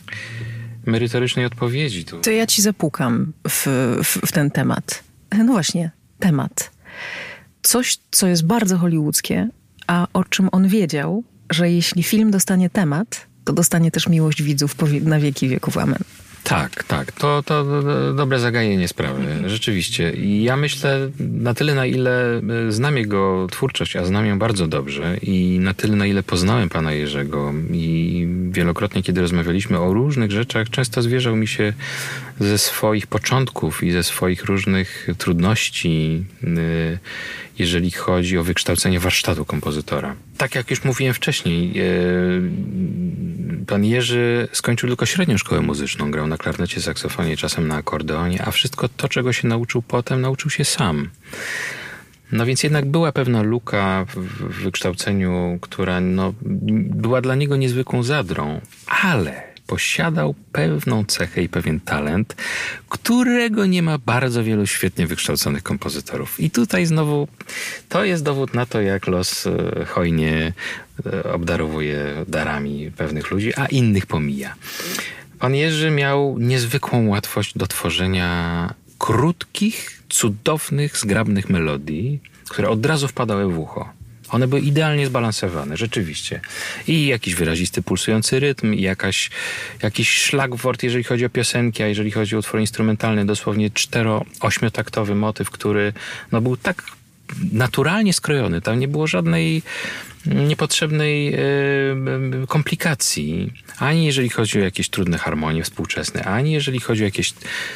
merytorycznej 0.86 1.46
odpowiedzi. 1.46 2.04
Tu. 2.04 2.20
To 2.20 2.30
ja 2.30 2.46
ci 2.46 2.62
zapukam 2.62 3.32
w, 3.48 3.66
w, 4.04 4.26
w 4.26 4.32
ten 4.32 4.50
temat. 4.50 5.04
No 5.38 5.52
właśnie, 5.52 5.90
temat. 6.18 6.70
Coś, 7.62 7.98
co 8.10 8.26
jest 8.26 8.46
bardzo 8.46 8.78
hollywoodzkie, 8.78 9.48
a 9.86 10.06
o 10.12 10.24
czym 10.24 10.48
on 10.52 10.68
wiedział, 10.68 11.24
że 11.50 11.70
jeśli 11.70 12.02
film 12.02 12.30
dostanie 12.30 12.70
temat, 12.70 13.26
to 13.44 13.52
dostanie 13.52 13.90
też 13.90 14.08
miłość 14.08 14.42
widzów 14.42 14.76
na 15.02 15.20
wieki 15.20 15.48
wieków. 15.48 15.78
Amen. 15.78 15.98
Tak, 16.48 16.84
tak. 16.84 17.12
To, 17.12 17.42
to, 17.42 17.64
dobre 18.14 18.38
zagajenie 18.38 18.88
sprawy. 18.88 19.22
Rzeczywiście. 19.46 20.12
I 20.12 20.42
ja 20.42 20.56
myślę, 20.56 21.10
na 21.20 21.54
tyle 21.54 21.74
na 21.74 21.86
ile 21.86 22.36
e, 22.68 22.72
znam 22.72 22.96
jego 22.96 23.46
twórczość, 23.50 23.96
a 23.96 24.04
znam 24.04 24.26
ją 24.26 24.38
bardzo 24.38 24.66
dobrze 24.66 25.16
i 25.22 25.58
na 25.60 25.74
tyle 25.74 25.96
na 25.96 26.06
ile 26.06 26.22
poznałem 26.22 26.68
pana 26.68 26.92
Jerzego 26.92 27.52
i 27.72 28.28
wielokrotnie, 28.50 29.02
kiedy 29.02 29.20
rozmawialiśmy 29.20 29.78
o 29.78 29.92
różnych 29.92 30.30
rzeczach, 30.30 30.70
często 30.70 31.02
zwierzał 31.02 31.36
mi 31.36 31.48
się 31.48 31.72
ze 32.40 32.58
swoich 32.58 33.06
początków 33.06 33.82
i 33.82 33.92
ze 33.92 34.02
swoich 34.02 34.44
różnych 34.44 35.08
trudności, 35.18 36.24
e, 36.44 36.48
jeżeli 37.58 37.90
chodzi 37.90 38.38
o 38.38 38.44
wykształcenie 38.44 39.00
warsztatu 39.00 39.44
kompozytora. 39.44 40.16
Tak 40.38 40.54
jak 40.54 40.70
już 40.70 40.84
mówiłem 40.84 41.14
wcześniej, 41.14 41.78
e, 41.78 41.84
pan 43.66 43.84
Jerzy 43.84 44.48
skończył 44.52 44.88
tylko 44.88 45.06
średnią 45.06 45.38
szkołę 45.38 45.60
muzyczną, 45.60 46.10
grał 46.10 46.26
na 46.26 46.36
klarnecie, 46.36 46.80
saksofonie, 46.80 47.36
czasem 47.36 47.68
na 47.68 47.76
akordeonie, 47.76 48.42
a 48.46 48.50
wszystko 48.50 48.88
to, 48.88 49.08
czego 49.08 49.32
się 49.32 49.48
nauczył 49.48 49.82
potem, 49.82 50.20
nauczył 50.20 50.50
się 50.50 50.64
sam. 50.64 51.10
No 52.32 52.46
więc 52.46 52.62
jednak 52.62 52.86
była 52.86 53.12
pewna 53.12 53.42
luka 53.42 54.06
w 54.08 54.62
wykształceniu, 54.62 55.58
która 55.60 56.00
no, 56.00 56.34
była 56.42 57.20
dla 57.20 57.34
niego 57.34 57.56
niezwykłą 57.56 58.02
zadrą, 58.02 58.60
ale 58.86 59.45
posiadał 59.66 60.34
pewną 60.52 61.04
cechę 61.04 61.42
i 61.42 61.48
pewien 61.48 61.80
talent, 61.80 62.36
którego 62.88 63.66
nie 63.66 63.82
ma 63.82 63.98
bardzo 63.98 64.44
wielu 64.44 64.66
świetnie 64.66 65.06
wykształconych 65.06 65.62
kompozytorów. 65.62 66.40
I 66.40 66.50
tutaj 66.50 66.86
znowu 66.86 67.28
to 67.88 68.04
jest 68.04 68.24
dowód 68.24 68.54
na 68.54 68.66
to, 68.66 68.80
jak 68.80 69.06
los 69.06 69.46
e, 69.46 69.84
hojnie 69.84 70.52
e, 71.06 71.32
obdarowuje 71.32 72.24
darami 72.28 72.90
pewnych 72.96 73.30
ludzi, 73.30 73.54
a 73.56 73.66
innych 73.66 74.06
pomija. 74.06 74.54
Pan 75.38 75.54
Jerzy 75.54 75.90
miał 75.90 76.38
niezwykłą 76.38 77.08
łatwość 77.08 77.58
do 77.58 77.66
tworzenia 77.66 78.74
krótkich, 78.98 80.02
cudownych, 80.08 80.96
zgrabnych 80.96 81.50
melodii, 81.50 82.20
które 82.48 82.68
od 82.68 82.86
razu 82.86 83.08
wpadały 83.08 83.52
w 83.52 83.58
ucho. 83.58 83.95
One 84.28 84.48
były 84.48 84.60
idealnie 84.60 85.06
zbalansowane, 85.06 85.76
rzeczywiście. 85.76 86.40
I 86.88 87.06
jakiś 87.06 87.34
wyrazisty, 87.34 87.82
pulsujący 87.82 88.40
rytm, 88.40 88.74
i 88.74 88.82
jakaś, 88.82 89.30
jakiś 89.82 90.08
szlagwort, 90.08 90.82
jeżeli 90.82 91.04
chodzi 91.04 91.24
o 91.24 91.30
piosenki, 91.30 91.82
a 91.82 91.86
jeżeli 91.86 92.10
chodzi 92.10 92.36
o 92.36 92.38
utwór 92.38 92.60
instrumentalny, 92.60 93.26
dosłownie 93.26 93.70
cztero-ośmiotaktowy 93.70 95.14
motyw, 95.14 95.50
który 95.50 95.92
no, 96.32 96.40
był 96.40 96.56
tak 96.56 96.82
naturalnie 97.52 98.12
skrojony. 98.12 98.60
Tam 98.60 98.78
nie 98.78 98.88
było 98.88 99.06
żadnej 99.06 99.62
niepotrzebnej 100.26 101.24
yy, 101.24 102.46
komplikacji, 102.48 103.52
ani 103.78 104.06
jeżeli 104.06 104.28
chodzi 104.28 104.58
o 104.58 104.64
jakieś 104.64 104.88
trudne 104.88 105.18
harmonie 105.18 105.62
współczesne, 105.62 106.24
ani 106.24 106.52
jeżeli 106.52 106.80
chodzi 106.80 107.02
o 107.02 107.04
jakieś 107.04 107.32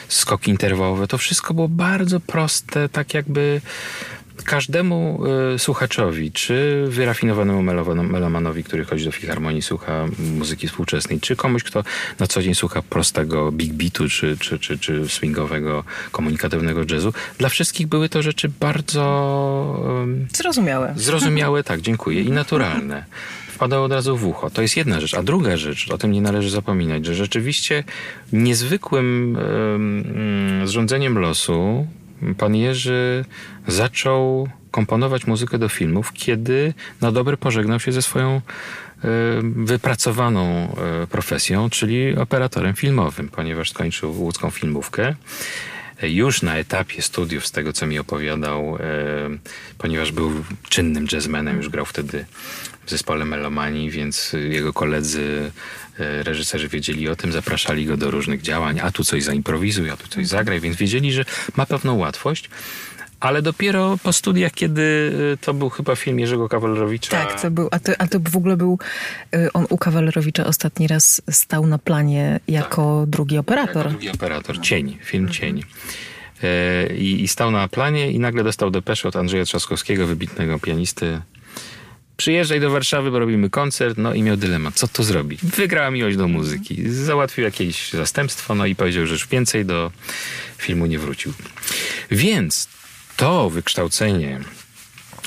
skoki 0.09 0.51
interwałowe. 0.51 1.07
To 1.07 1.19
wszystko 1.19 1.55
było 1.55 1.69
bardzo 1.69 2.21
proste, 2.21 2.89
tak 2.89 3.15
jakby 3.15 3.61
każdemu 4.45 5.23
y, 5.55 5.59
słuchaczowi, 5.59 6.33
czy 6.33 6.85
wyrafinowanemu 6.89 7.63
melomanowi, 8.03 8.65
który 8.65 8.85
chodzi 8.85 9.05
do 9.05 9.13
filharmonii, 9.13 9.63
słucha 9.63 10.07
muzyki 10.39 10.69
współczesnej, 10.69 11.21
czy 11.21 11.37
komuś, 11.37 11.63
kto 11.63 11.85
na 12.19 12.27
co 12.27 12.43
dzień 12.43 12.55
słucha 12.55 12.83
prostego 12.83 13.53
big 13.53 13.73
beatu, 13.73 14.09
czy, 14.09 14.37
czy, 14.39 14.59
czy, 14.59 14.79
czy 14.79 15.09
swingowego, 15.09 15.85
komunikatywnego 16.13 16.81
jazzu, 16.91 17.13
dla 17.39 17.49
wszystkich 17.49 17.87
były 17.87 18.09
to 18.09 18.23
rzeczy 18.23 18.49
bardzo... 18.61 19.05
Y, 20.33 20.37
zrozumiałe. 20.37 20.95
Zrozumiałe, 20.97 21.65
tak, 21.65 21.81
dziękuję, 21.81 22.23
i 22.23 22.31
naturalne 22.31 23.05
wpadało 23.61 23.85
od 23.85 23.93
razu 23.93 24.17
w 24.17 24.27
ucho. 24.27 24.51
To 24.51 24.63
jest 24.63 24.77
jedna 24.77 25.01
rzecz. 25.01 25.15
A 25.15 25.23
druga 25.23 25.57
rzecz, 25.57 25.91
o 25.91 25.99
tym 25.99 26.13
nie 26.13 26.21
należy 26.21 26.51
zapominać, 26.51 27.07
że 27.07 27.15
rzeczywiście 27.15 27.85
niezwykłym 28.33 29.39
um, 29.73 30.67
zrządzeniem 30.69 31.19
losu 31.19 31.87
pan 32.39 32.57
Jerzy 32.57 33.25
zaczął 33.71 34.49
komponować 34.71 35.27
muzykę 35.27 35.59
do 35.59 35.69
filmów, 35.69 36.13
kiedy 36.13 36.75
na 37.01 37.13
dobre 37.13 37.37
pożegnał 37.37 37.81
się 37.81 37.93
ze 37.93 38.03
swoją 38.03 38.31
e, 38.37 38.41
wypracowaną 39.43 40.77
e, 41.03 41.07
profesją, 41.07 41.71
czyli 41.71 42.17
operatorem 42.17 42.75
filmowym, 42.75 43.29
ponieważ 43.29 43.71
skończył 43.71 44.23
łódzką 44.23 44.51
filmówkę. 44.51 45.15
Już 46.03 46.43
na 46.43 46.57
etapie 46.57 47.03
studiów, 47.03 47.47
z 47.47 47.53
tego 47.53 47.73
co 47.73 47.87
mi 47.87 47.99
opowiadał, 47.99 48.77
e, 48.77 48.81
ponieważ 49.79 50.13
był 50.13 50.33
czynnym 50.69 51.07
jazzmenem, 51.13 51.57
już 51.57 51.69
grał 51.69 51.85
wtedy 51.85 52.25
w 52.87 52.91
zespole 52.91 53.25
Melomanii, 53.25 53.91
więc 53.91 54.33
jego 54.33 54.73
koledzy 54.73 55.51
E, 56.01 56.23
reżyserzy 56.23 56.69
wiedzieli 56.69 57.09
o 57.09 57.17
tym, 57.17 57.33
zapraszali 57.33 57.87
go 57.87 57.97
do 57.97 58.11
różnych 58.11 58.43
działań, 58.43 58.81
a 58.81 58.91
tu 58.91 59.05
coś 59.05 59.23
zaimprowizuj, 59.23 59.91
a 59.91 59.97
tu 59.97 60.09
coś 60.09 60.27
zagraj, 60.27 60.61
więc 60.61 60.77
wiedzieli, 60.77 61.13
że 61.13 61.25
ma 61.57 61.67
pewną 61.67 61.99
łatwość. 61.99 62.51
Ale 63.21 63.43
dopiero 63.43 63.99
po 64.03 64.13
studiach, 64.13 64.53
kiedy 64.53 65.13
e, 65.33 65.37
to 65.37 65.55
był 65.55 65.71
chyba 65.71 65.97
film 65.97 66.19
Jerzego 66.19 66.49
Kawalerowicza. 66.49 67.11
Tak, 67.11 67.43
to 67.43 67.51
był, 67.51 67.69
a 67.71 67.79
to, 67.79 67.93
a 67.99 68.07
to 68.07 68.19
w 68.31 68.37
ogóle 68.37 68.57
był, 68.57 68.79
e, 69.35 69.53
on 69.53 69.67
u 69.71 69.79
Kawalerowicza 69.79 70.47
ostatni 70.47 70.87
raz 70.87 71.23
stał 71.31 71.67
na 71.67 71.79
planie 71.79 72.41
jako 72.49 73.01
tak, 73.01 73.11
drugi 73.11 73.39
operator. 73.39 73.77
Jako 73.77 73.91
drugi 73.91 74.11
operator, 74.11 74.61
Cień, 74.61 74.99
film 75.05 75.25
mhm. 75.25 75.41
Cień. 75.41 75.65
I, 76.97 77.23
I 77.23 77.29
stał 77.29 77.51
na 77.51 77.69
planie 77.69 78.11
i 78.11 78.19
nagle 78.19 78.45
dostał 78.45 78.71
depeszę 78.71 79.09
od 79.09 79.17
Andrzeja 79.17 79.45
Trzaskowskiego, 79.45 80.07
wybitnego 80.07 80.59
pianisty, 80.59 81.21
Przyjeżdżaj 82.21 82.61
do 82.61 82.71
Warszawy, 82.71 83.11
bo 83.11 83.19
robimy 83.19 83.51
koncert, 83.51 83.99
no 83.99 84.15
i 84.15 84.23
miał 84.23 84.37
dylemat, 84.37 84.75
co 84.75 84.89
to 84.89 85.03
zrobi. 85.03 85.39
Wygrała 85.43 85.91
miłość 85.91 86.17
do 86.17 86.29
muzyki. 86.29 86.91
Załatwił 86.91 87.45
jakieś 87.45 87.93
zastępstwo, 87.93 88.55
no 88.55 88.67
i 88.67 88.75
powiedział, 88.75 89.07
że 89.07 89.13
już 89.13 89.29
więcej 89.29 89.65
do 89.65 89.91
filmu 90.59 90.87
nie 90.87 90.99
wrócił. 90.99 91.33
Więc 92.11 92.69
to 93.21 93.51
wykształcenie 93.51 94.41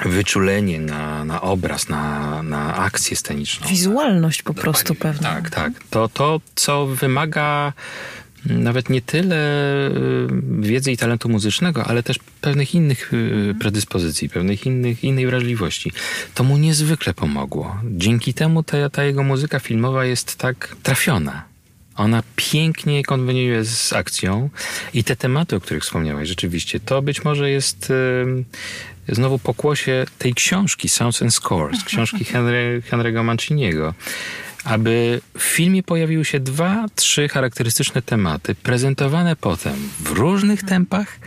wyczulenie 0.06 0.80
na, 0.80 1.26
na 1.26 1.42
obraz, 1.42 1.90
na, 1.90 2.44
na 2.44 2.76
akcję 2.76 3.18
sceniczną. 3.18 3.68
Wizualność 3.68 4.42
po 4.42 4.54
prostu 4.54 4.96
pewna. 4.96 5.30
Tak, 5.30 5.50
tak. 5.50 5.74
To, 5.90 6.10
to, 6.10 6.42
co 6.56 6.86
wymaga 6.86 7.74
nawet 8.46 8.90
nie 8.90 9.02
tyle 9.02 9.38
y, 9.88 10.28
wiedzy 10.60 10.92
i 10.92 10.98
talentu 10.98 11.30
muzycznego, 11.30 11.86
ale 11.86 12.04
też 12.04 12.20
pewnych 12.42 12.76
innych 12.76 13.14
y, 13.14 13.56
predyspozycji, 13.60 14.30
pewnych 14.30 14.66
innych, 14.66 15.04
innej 15.04 15.28
wrażliwości. 15.28 15.92
To 16.34 16.44
mu 16.44 16.58
niezwykle 16.58 17.14
pomogło. 17.14 17.78
Dzięki 17.84 18.34
temu 18.34 18.64
ta, 18.64 18.90
ta 18.90 19.04
jego 19.04 19.24
muzyka 19.24 19.60
filmowa 19.60 20.06
jest 20.06 20.36
tak 20.36 20.76
trafiona. 20.84 21.53
Ona 21.96 22.24
pięknie 22.36 23.04
konweniuje 23.04 23.66
z 23.66 23.94
akcją 23.94 24.50
i 24.94 25.04
te 25.04 25.16
tematy, 25.16 25.56
o 25.56 25.60
których 25.60 25.84
wspomniałeś, 25.84 26.30
rzeczywiście, 26.30 26.80
to 26.80 27.02
być 27.02 27.24
może 27.24 27.50
jest 27.50 27.90
y, 29.10 29.16
znowu 29.16 29.40
pokłosie 29.40 30.06
tej 30.18 30.34
książki 30.34 30.90
Sounds 30.90 31.22
and 31.22 31.34
Scores, 31.34 31.84
książki 31.90 32.26
Henry, 32.26 32.82
Henry'ego 32.92 33.24
Manciniego 33.24 33.94
aby 34.64 35.22
w 35.38 35.42
filmie 35.42 35.84
pojawiły 35.84 36.26
się 36.26 36.40
dwa, 36.40 36.86
trzy 36.96 37.30
charakterystyczne 37.30 38.02
tematy, 38.02 38.56
prezentowane 38.56 39.36
potem 39.36 39.74
w 40.00 40.12
różnych 40.12 40.64
tempach, 40.64 41.20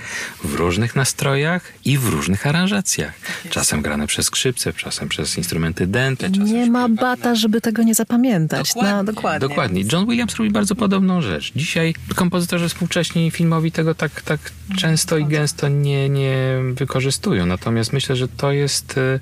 w 0.44 0.54
różnych 0.54 0.96
nastrojach 0.96 1.72
i 1.84 1.98
w 1.98 2.08
różnych 2.08 2.46
aranżacjach. 2.46 3.12
Czasem 3.50 3.82
grane 3.82 4.06
przez 4.06 4.26
skrzypce, 4.26 4.72
czasem 4.72 5.08
przez 5.08 5.38
instrumenty 5.38 5.86
dęte. 5.86 6.30
Czasem 6.30 6.46
nie 6.46 6.70
ma 6.70 6.88
bata, 6.88 7.34
żeby 7.34 7.60
tego 7.60 7.82
nie 7.82 7.94
zapamiętać. 7.94 8.68
Dokładnie, 8.68 8.92
no, 8.92 9.04
dokładnie. 9.04 9.48
dokładnie. 9.48 9.84
John 9.92 10.06
Williams 10.06 10.36
robi 10.36 10.50
bardzo 10.50 10.74
podobną 10.74 11.22
rzecz. 11.22 11.52
Dzisiaj 11.56 11.94
kompozytorzy 12.14 12.68
współcześni 12.68 13.30
filmowi 13.30 13.72
tego 13.72 13.94
tak, 13.94 14.22
tak 14.22 14.40
często 14.76 15.18
i 15.18 15.24
gęsto 15.24 15.68
nie, 15.68 16.08
nie 16.08 16.36
wykorzystują. 16.74 17.46
Natomiast 17.46 17.92
myślę, 17.92 18.16
że 18.16 18.28
to 18.28 18.52
jest 18.52 18.98
e, 18.98 19.18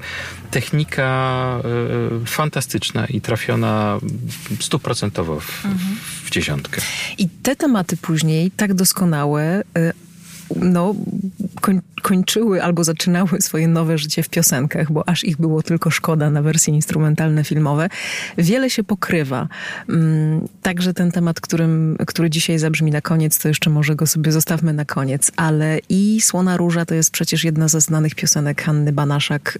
technika 0.50 1.60
e, 2.22 2.26
fantastyczna 2.26 3.06
i 3.06 3.20
trafiona 3.20 3.98
stuprocentowo 4.60 5.40
w, 5.40 5.64
mhm. 5.64 5.96
w 6.24 6.30
dziesiątkę. 6.30 6.80
I 7.18 7.28
te 7.28 7.56
tematy 7.56 7.96
później 7.96 8.50
tak 8.50 8.74
doskonałe 8.74 9.62
e, 9.76 9.92
no, 10.56 10.94
koń, 11.60 11.80
kończyły 12.02 12.62
albo 12.62 12.84
zaczynały 12.84 13.40
swoje 13.40 13.68
nowe 13.68 13.98
życie 13.98 14.22
w 14.22 14.28
piosenkach, 14.28 14.92
bo 14.92 15.08
aż 15.08 15.24
ich 15.24 15.36
było 15.36 15.62
tylko 15.62 15.90
szkoda 15.90 16.30
na 16.30 16.42
wersje 16.42 16.74
instrumentalne, 16.74 17.44
filmowe. 17.44 17.88
Wiele 18.38 18.70
się 18.70 18.84
pokrywa. 18.84 19.48
Mm, 19.88 20.48
także 20.62 20.94
ten 20.94 21.10
temat, 21.10 21.40
którym, 21.40 21.96
który 22.06 22.30
dzisiaj 22.30 22.58
zabrzmi 22.58 22.90
na 22.90 23.00
koniec, 23.00 23.38
to 23.38 23.48
jeszcze 23.48 23.70
może 23.70 23.96
go 23.96 24.06
sobie 24.06 24.32
zostawmy 24.32 24.72
na 24.72 24.84
koniec, 24.84 25.32
ale 25.36 25.78
i 25.88 26.20
Słona 26.20 26.56
Róża 26.56 26.84
to 26.84 26.94
jest 26.94 27.10
przecież 27.10 27.44
jedna 27.44 27.68
ze 27.68 27.80
znanych 27.80 28.14
piosenek 28.14 28.62
Hanny 28.62 28.92
Banaszak. 28.92 29.58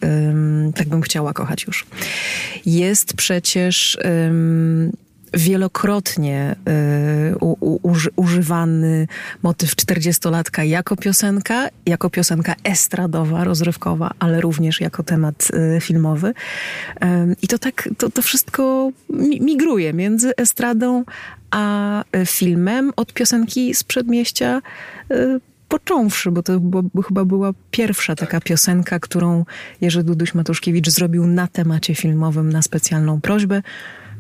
Tak 0.75 0.89
bym 0.89 1.03
chciała 1.03 1.33
kochać 1.33 1.65
już. 1.67 1.87
Jest 2.67 3.15
przecież 3.15 3.99
wielokrotnie 5.37 6.57
y, 7.33 7.39
u, 7.41 7.79
uży, 7.83 8.11
używany 8.17 9.07
motyw 9.43 9.77
czterdziestolatka 9.77 10.65
jako 10.65 10.97
piosenka, 10.97 11.69
jako 11.87 12.11
piosenka 12.11 12.55
estradowa, 12.65 13.45
rozrywkowa, 13.45 14.11
ale 14.19 14.41
również 14.41 14.81
jako 14.81 15.03
temat 15.03 15.49
y, 15.77 15.81
filmowy. 15.81 16.29
Y, 16.29 16.35
I 17.43 17.49
to 17.49 17.59
tak, 17.59 17.89
to, 17.99 18.11
to 18.11 18.23
wszystko 18.23 18.91
migruje 19.41 19.93
między 19.93 20.37
estradą 20.37 21.05
a 21.51 22.05
filmem 22.27 22.93
od 22.97 23.13
piosenki 23.13 23.75
z 23.75 23.85
przedmieścia 23.85 24.63
y, 25.11 25.41
począwszy, 25.69 26.31
bo 26.31 26.43
to 26.43 26.61
bo, 26.61 27.03
chyba 27.03 27.25
była 27.25 27.53
pierwsza 27.71 28.15
taka 28.15 28.41
piosenka, 28.41 28.99
którą 28.99 29.45
Jerzy 29.81 30.03
Duduś 30.05 30.35
Matuszkiewicz 30.35 30.91
zrobił 30.91 31.27
na 31.27 31.47
temacie 31.47 31.95
filmowym 31.95 32.53
na 32.53 32.63
specjalną 32.63 33.21
prośbę 33.21 33.63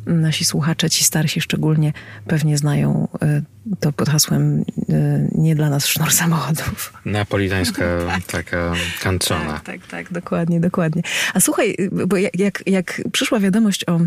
nasi 0.06 0.44
słuchacze, 0.44 0.90
ci 0.90 1.04
starsi 1.04 1.40
szczególnie, 1.40 1.92
pewnie 2.26 2.58
znają 2.58 3.08
e, 3.22 3.42
to 3.80 3.92
pod 3.92 4.08
hasłem 4.08 4.64
e, 4.88 5.28
nie 5.34 5.54
dla 5.54 5.70
nas 5.70 5.86
sznur 5.86 6.12
samochodów. 6.12 6.92
Napolitańska 7.04 7.84
taka 8.26 8.72
kanczona. 9.02 9.52
Tak, 9.52 9.64
tak, 9.64 9.86
tak, 9.86 10.12
dokładnie, 10.12 10.60
dokładnie. 10.60 11.02
A 11.34 11.40
słuchaj, 11.40 11.76
bo 12.06 12.16
jak, 12.16 12.62
jak 12.66 13.02
przyszła 13.12 13.40
wiadomość 13.40 13.88
o 13.88 14.00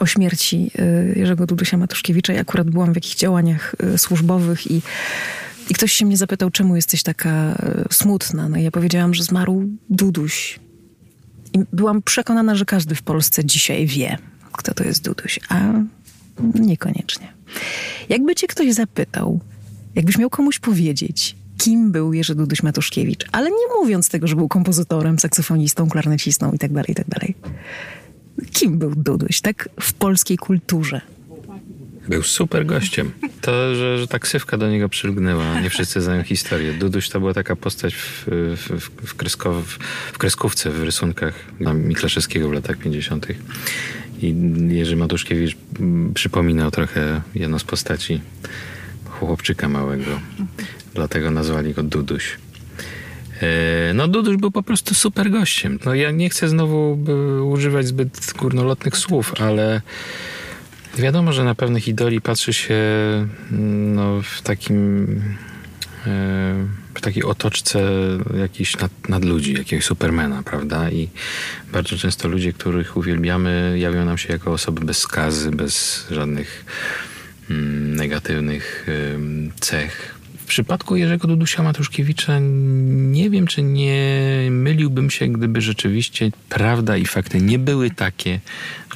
o 0.00 0.06
śmierci 0.06 0.70
Jerzego 1.16 1.46
Dudusia 1.46 1.76
Matuszkiewicza. 1.76 2.32
Ja 2.32 2.40
akurat 2.40 2.70
byłam 2.70 2.92
w 2.92 2.96
jakichś 2.96 3.16
działaniach 3.16 3.74
służbowych 3.96 4.70
i, 4.70 4.82
i 5.70 5.74
ktoś 5.74 5.92
się 5.92 6.06
mnie 6.06 6.16
zapytał, 6.16 6.50
czemu 6.50 6.76
jesteś 6.76 7.02
taka 7.02 7.58
smutna. 7.90 8.48
No 8.48 8.56
i 8.58 8.62
ja 8.62 8.70
powiedziałam, 8.70 9.14
że 9.14 9.22
zmarł 9.22 9.68
Duduś. 9.90 10.60
I 11.52 11.58
byłam 11.72 12.02
przekonana, 12.02 12.54
że 12.54 12.64
każdy 12.64 12.94
w 12.94 13.02
Polsce 13.02 13.44
dzisiaj 13.44 13.86
wie, 13.86 14.18
kto 14.56 14.74
to 14.74 14.84
jest 14.84 15.04
Duduś, 15.04 15.40
a 15.48 15.72
niekoniecznie. 16.54 17.32
Jakby 18.08 18.34
cię 18.34 18.46
ktoś 18.46 18.74
zapytał, 18.74 19.40
jakbyś 19.94 20.18
miał 20.18 20.30
komuś 20.30 20.58
powiedzieć, 20.58 21.36
kim 21.58 21.92
był 21.92 22.12
Jerzy 22.12 22.34
Duduś 22.34 22.62
Matuszkiewicz, 22.62 23.24
ale 23.32 23.50
nie 23.50 23.80
mówiąc 23.80 24.08
tego, 24.08 24.26
że 24.26 24.36
był 24.36 24.48
kompozytorem, 24.48 25.18
saksofonistą, 25.18 25.88
klarnecistą 25.88 26.52
i 26.52 26.58
tak 26.58 26.72
dalej, 26.72 26.90
i 26.90 26.94
tak 26.94 27.08
dalej. 27.08 27.34
Kim 28.52 28.78
był 28.78 28.94
Duduś, 28.94 29.40
tak 29.40 29.68
w 29.80 29.92
polskiej 29.92 30.36
kulturze? 30.36 31.00
Był 32.08 32.22
super 32.22 32.66
gościem. 32.66 33.12
To, 33.40 33.74
że, 33.74 33.98
że 33.98 34.06
taksywka 34.06 34.58
do 34.58 34.70
niego 34.70 34.88
przylgnęła, 34.88 35.60
nie 35.60 35.70
wszyscy 35.70 36.00
znają 36.00 36.22
historię. 36.22 36.72
Duduś 36.72 37.08
to 37.08 37.20
była 37.20 37.34
taka 37.34 37.56
postać 37.56 37.94
w, 37.94 38.24
w, 38.26 38.90
w, 39.06 39.14
kreskow, 39.14 39.78
w 40.12 40.18
kreskówce, 40.18 40.70
w 40.70 40.82
rysunkach 40.82 41.34
Miklaszewskiego 41.74 42.48
w 42.48 42.52
latach 42.52 42.76
50. 42.76 43.26
I 44.24 44.34
Jerzy 44.74 44.96
Matuszkiewicz 44.96 45.56
przypominał 46.14 46.70
trochę 46.70 47.20
jedną 47.34 47.58
z 47.58 47.64
postaci 47.64 48.20
chłopczyka 49.10 49.68
małego. 49.68 50.20
Dlatego 50.94 51.30
nazwali 51.30 51.74
go 51.74 51.82
Duduś. 51.82 52.36
E, 53.42 53.94
no, 53.94 54.08
Duduś 54.08 54.36
był 54.36 54.50
po 54.50 54.62
prostu 54.62 54.94
super 54.94 55.30
gościem. 55.30 55.78
No, 55.84 55.94
ja 55.94 56.10
nie 56.10 56.30
chcę 56.30 56.48
znowu 56.48 56.98
używać 57.52 57.86
zbyt 57.86 58.32
górnolotnych 58.38 58.96
słów, 58.96 59.34
ale 59.40 59.82
wiadomo, 60.98 61.32
że 61.32 61.44
na 61.44 61.54
pewnych 61.54 61.88
idoli 61.88 62.20
patrzy 62.20 62.52
się 62.52 62.78
no, 63.94 64.22
w 64.22 64.42
takim 64.42 65.06
w 66.94 67.00
takiej 67.00 67.24
otoczce 67.24 67.80
jakichś 68.38 68.76
nad, 68.76 69.08
nadludzi, 69.08 69.52
jakiegoś 69.52 69.84
supermana, 69.84 70.42
prawda? 70.42 70.90
I 70.90 71.08
bardzo 71.72 71.96
często 71.96 72.28
ludzie, 72.28 72.52
których 72.52 72.96
uwielbiamy, 72.96 73.76
jawią 73.78 74.04
nam 74.04 74.18
się 74.18 74.32
jako 74.32 74.52
osoby 74.52 74.86
bez 74.86 74.98
skazy, 74.98 75.50
bez 75.50 76.06
żadnych 76.10 76.64
mm, 77.50 77.96
negatywnych 77.96 78.86
cech. 79.60 80.14
W 80.38 80.46
przypadku 80.46 80.96
Jerzego 80.96 81.28
Dudusia 81.28 81.62
Matuszkiewicza 81.62 82.38
nie 82.40 83.30
wiem, 83.30 83.46
czy 83.46 83.62
nie 83.62 84.48
myliłbym 84.50 85.10
się, 85.10 85.28
gdyby 85.28 85.60
rzeczywiście 85.60 86.30
prawda 86.48 86.96
i 86.96 87.06
fakty 87.06 87.40
nie 87.40 87.58
były 87.58 87.90
takie, 87.90 88.40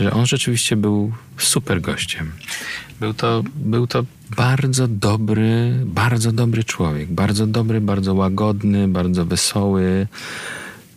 że 0.01 0.13
on 0.13 0.27
rzeczywiście 0.27 0.77
był 0.77 1.13
super 1.39 1.81
gościem. 1.81 2.33
Był 3.01 3.15
to, 3.15 3.45
był 3.57 3.87
to 3.87 4.05
bardzo 4.37 4.89
dobry, 4.89 5.73
bardzo 5.85 6.33
dobry 6.33 6.65
człowiek. 6.65 7.13
Bardzo 7.13 7.47
dobry, 7.47 7.81
bardzo 7.81 8.15
łagodny, 8.15 8.89
bardzo 8.89 9.25
wesoły, 9.27 10.07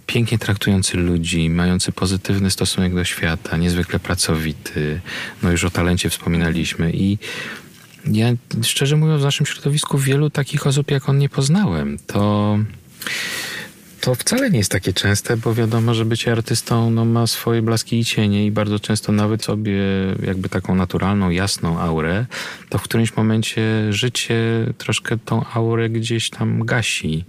pięknie 0.07 0.37
traktujący 0.37 0.97
ludzi, 0.97 1.49
mający 1.49 1.91
pozytywny 1.91 2.51
stosunek 2.51 2.95
do 2.95 3.03
świata, 3.03 3.57
niezwykle 3.57 3.99
pracowity. 3.99 5.01
No 5.43 5.51
już 5.51 5.63
o 5.63 5.69
talencie 5.69 6.09
wspominaliśmy 6.09 6.91
i 6.93 7.17
ja 8.05 8.27
szczerze 8.63 8.95
mówiąc 8.95 9.21
w 9.21 9.25
naszym 9.25 9.45
środowisku 9.45 9.97
wielu 9.97 10.29
takich 10.29 10.67
osób 10.67 10.91
jak 10.91 11.09
on 11.09 11.17
nie 11.17 11.29
poznałem. 11.29 11.97
To 12.07 12.57
to 14.01 14.15
wcale 14.15 14.49
nie 14.49 14.57
jest 14.57 14.71
takie 14.71 14.93
częste, 14.93 15.37
bo 15.37 15.53
wiadomo, 15.53 15.93
że 15.93 16.05
bycie 16.05 16.31
artystą 16.31 16.91
no, 16.91 17.05
ma 17.05 17.27
swoje 17.27 17.61
blaski 17.61 17.99
i 17.99 18.05
cienie 18.05 18.45
i 18.45 18.51
bardzo 18.51 18.79
często 18.79 19.11
nawet 19.11 19.43
sobie 19.43 19.79
jakby 20.25 20.49
taką 20.49 20.75
naturalną, 20.75 21.29
jasną 21.29 21.79
aurę, 21.79 22.25
to 22.69 22.77
w 22.77 22.83
którymś 22.83 23.15
momencie 23.15 23.93
życie 23.93 24.65
troszkę 24.77 25.17
tą 25.17 25.45
aurę 25.53 25.89
gdzieś 25.89 26.29
tam 26.29 26.65
gasi. 26.65 27.25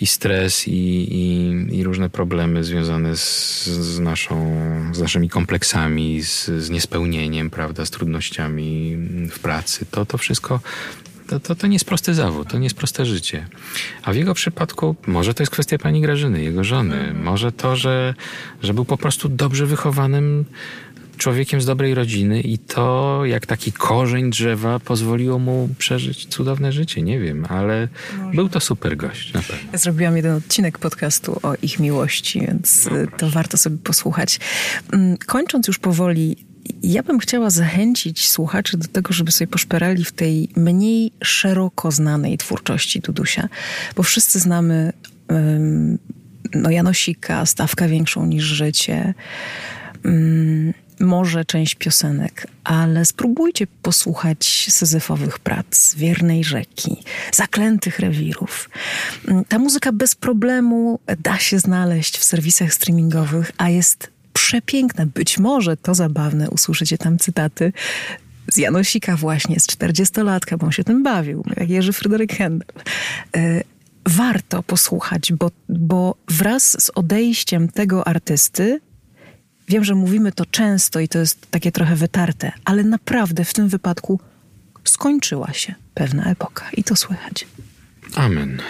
I 0.00 0.06
stres, 0.06 0.68
i, 0.68 0.72
i, 0.72 1.78
i 1.78 1.84
różne 1.84 2.10
problemy 2.10 2.64
związane 2.64 3.16
z, 3.16 3.66
z, 3.66 3.98
naszą, 3.98 4.56
z 4.92 5.00
naszymi 5.00 5.28
kompleksami, 5.28 6.22
z, 6.22 6.44
z 6.44 6.70
niespełnieniem, 6.70 7.50
prawda, 7.50 7.86
z 7.86 7.90
trudnościami 7.90 8.96
w 9.30 9.38
pracy. 9.38 9.86
To, 9.90 10.06
to 10.06 10.18
wszystko 10.18 10.60
to, 11.28 11.40
to, 11.40 11.54
to 11.54 11.66
nie 11.66 11.72
jest 11.72 11.84
prosty 11.84 12.14
zawód, 12.14 12.48
to 12.48 12.58
nie 12.58 12.64
jest 12.64 12.76
proste 12.76 13.06
życie. 13.06 13.46
A 14.02 14.12
w 14.12 14.16
jego 14.16 14.34
przypadku 14.34 14.96
może 15.06 15.34
to 15.34 15.42
jest 15.42 15.52
kwestia 15.52 15.78
pani 15.78 16.00
Grażyny, 16.00 16.42
jego 16.42 16.64
żony. 16.64 17.14
Może 17.14 17.52
to, 17.52 17.76
że, 17.76 18.14
że 18.62 18.74
był 18.74 18.84
po 18.84 18.96
prostu 18.96 19.28
dobrze 19.28 19.66
wychowanym 19.66 20.44
człowiekiem 21.16 21.60
z 21.60 21.66
dobrej 21.66 21.94
rodziny 21.94 22.40
i 22.40 22.58
to, 22.58 23.20
jak 23.24 23.46
taki 23.46 23.72
korzeń 23.72 24.30
drzewa 24.30 24.78
pozwoliło 24.80 25.38
mu 25.38 25.68
przeżyć 25.78 26.26
cudowne 26.26 26.72
życie. 26.72 27.02
Nie 27.02 27.20
wiem, 27.20 27.46
ale 27.48 27.88
Może. 28.18 28.36
był 28.36 28.48
to 28.48 28.60
super 28.60 28.96
gość, 28.96 29.32
na 29.32 29.40
pewno. 29.40 29.68
Ja 29.72 29.78
zrobiłam 29.78 30.16
jeden 30.16 30.32
odcinek 30.32 30.78
podcastu 30.78 31.40
o 31.42 31.54
ich 31.62 31.78
miłości, 31.78 32.40
więc 32.40 32.88
no 32.90 33.18
to 33.18 33.30
warto 33.30 33.56
sobie 33.56 33.78
posłuchać. 33.78 34.40
Mm, 34.92 35.16
kończąc 35.16 35.68
już 35.68 35.78
powoli 35.78 36.45
ja 36.82 37.02
bym 37.02 37.18
chciała 37.18 37.50
zachęcić 37.50 38.28
słuchaczy 38.28 38.76
do 38.76 38.88
tego, 38.88 39.12
żeby 39.12 39.32
sobie 39.32 39.48
poszperali 39.48 40.04
w 40.04 40.12
tej 40.12 40.48
mniej 40.56 41.12
szeroko 41.24 41.90
znanej 41.90 42.38
twórczości 42.38 43.00
Dudusia, 43.00 43.48
bo 43.96 44.02
wszyscy 44.02 44.40
znamy 44.40 44.92
um, 45.28 45.98
no, 46.54 46.70
Janosika, 46.70 47.46
Stawka 47.46 47.88
większą 47.88 48.26
niż 48.26 48.44
życie, 48.44 49.14
um, 50.04 50.72
może 51.00 51.44
część 51.44 51.74
piosenek, 51.74 52.46
ale 52.64 53.04
spróbujcie 53.04 53.66
posłuchać 53.82 54.66
syzyfowych 54.70 55.38
prac, 55.38 55.94
Wiernej 55.94 56.44
Rzeki, 56.44 56.96
Zaklętych 57.32 57.98
Rewirów. 57.98 58.70
Ta 59.48 59.58
muzyka 59.58 59.92
bez 59.92 60.14
problemu 60.14 60.98
da 61.18 61.38
się 61.38 61.58
znaleźć 61.58 62.18
w 62.18 62.24
serwisach 62.24 62.74
streamingowych, 62.74 63.52
a 63.58 63.68
jest 63.70 64.15
przepiękne. 64.36 65.06
Być 65.06 65.38
może 65.38 65.76
to 65.76 65.94
zabawne, 65.94 66.50
usłyszycie 66.50 66.98
tam 66.98 67.18
cytaty 67.18 67.72
z 68.50 68.56
Janosika 68.56 69.16
właśnie, 69.16 69.60
z 69.60 69.66
40-latka, 69.66 70.58
bo 70.58 70.66
on 70.66 70.72
się 70.72 70.84
tym 70.84 71.02
bawił, 71.02 71.44
jak 71.56 71.70
Jerzy 71.70 71.92
Fryderyk 71.92 72.32
Händel. 72.32 72.82
E, 73.36 73.62
warto 74.06 74.62
posłuchać, 74.62 75.32
bo, 75.32 75.50
bo 75.68 76.14
wraz 76.28 76.84
z 76.84 76.90
odejściem 76.94 77.68
tego 77.68 78.08
artysty 78.08 78.80
Wiem, 79.68 79.84
że 79.84 79.94
mówimy 79.94 80.32
to 80.32 80.46
często 80.46 81.00
i 81.00 81.08
to 81.08 81.18
jest 81.18 81.50
takie 81.50 81.72
trochę 81.72 81.96
wytarte, 81.96 82.52
ale 82.64 82.84
naprawdę 82.84 83.44
w 83.44 83.54
tym 83.54 83.68
wypadku 83.68 84.20
skończyła 84.84 85.52
się 85.52 85.74
pewna 85.94 86.24
epoka 86.24 86.64
i 86.72 86.84
to 86.84 86.96
słychać. 86.96 87.46
Amen. 88.14 88.62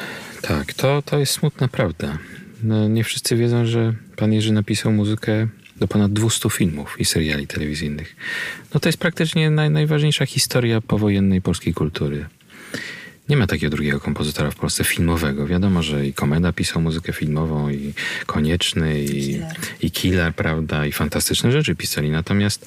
Tak, 0.42 0.74
to, 0.74 1.02
to 1.02 1.18
jest 1.18 1.32
smutna 1.32 1.68
prawda. 1.68 2.18
No, 2.62 2.88
nie 2.88 3.04
wszyscy 3.04 3.36
wiedzą, 3.36 3.66
że 3.66 3.94
pan 4.16 4.32
Jerzy 4.32 4.52
napisał 4.52 4.92
muzykę 4.92 5.48
do 5.76 5.88
ponad 5.88 6.12
200 6.12 6.50
filmów 6.50 6.96
i 6.98 7.04
seriali 7.04 7.46
telewizyjnych. 7.46 8.16
No 8.74 8.80
to 8.80 8.88
jest 8.88 8.98
praktycznie 8.98 9.50
naj, 9.50 9.70
najważniejsza 9.70 10.26
historia 10.26 10.80
powojennej 10.80 11.42
polskiej 11.42 11.74
kultury. 11.74 12.26
Nie 13.28 13.36
ma 13.36 13.46
takiego 13.46 13.70
drugiego 13.70 14.00
kompozytora 14.00 14.50
w 14.50 14.56
Polsce 14.56 14.84
filmowego. 14.84 15.46
Wiadomo, 15.46 15.82
że 15.82 16.06
i 16.06 16.12
Komeda 16.12 16.52
pisał 16.52 16.82
muzykę 16.82 17.12
filmową, 17.12 17.70
i 17.70 17.92
Konieczny, 18.26 19.00
i 19.04 19.40
i 19.80 19.90
Killer 19.90 20.34
prawda, 20.34 20.86
i 20.86 20.92
fantastyczne 20.92 21.52
rzeczy 21.52 21.74
pisali. 21.74 22.10
Natomiast 22.10 22.66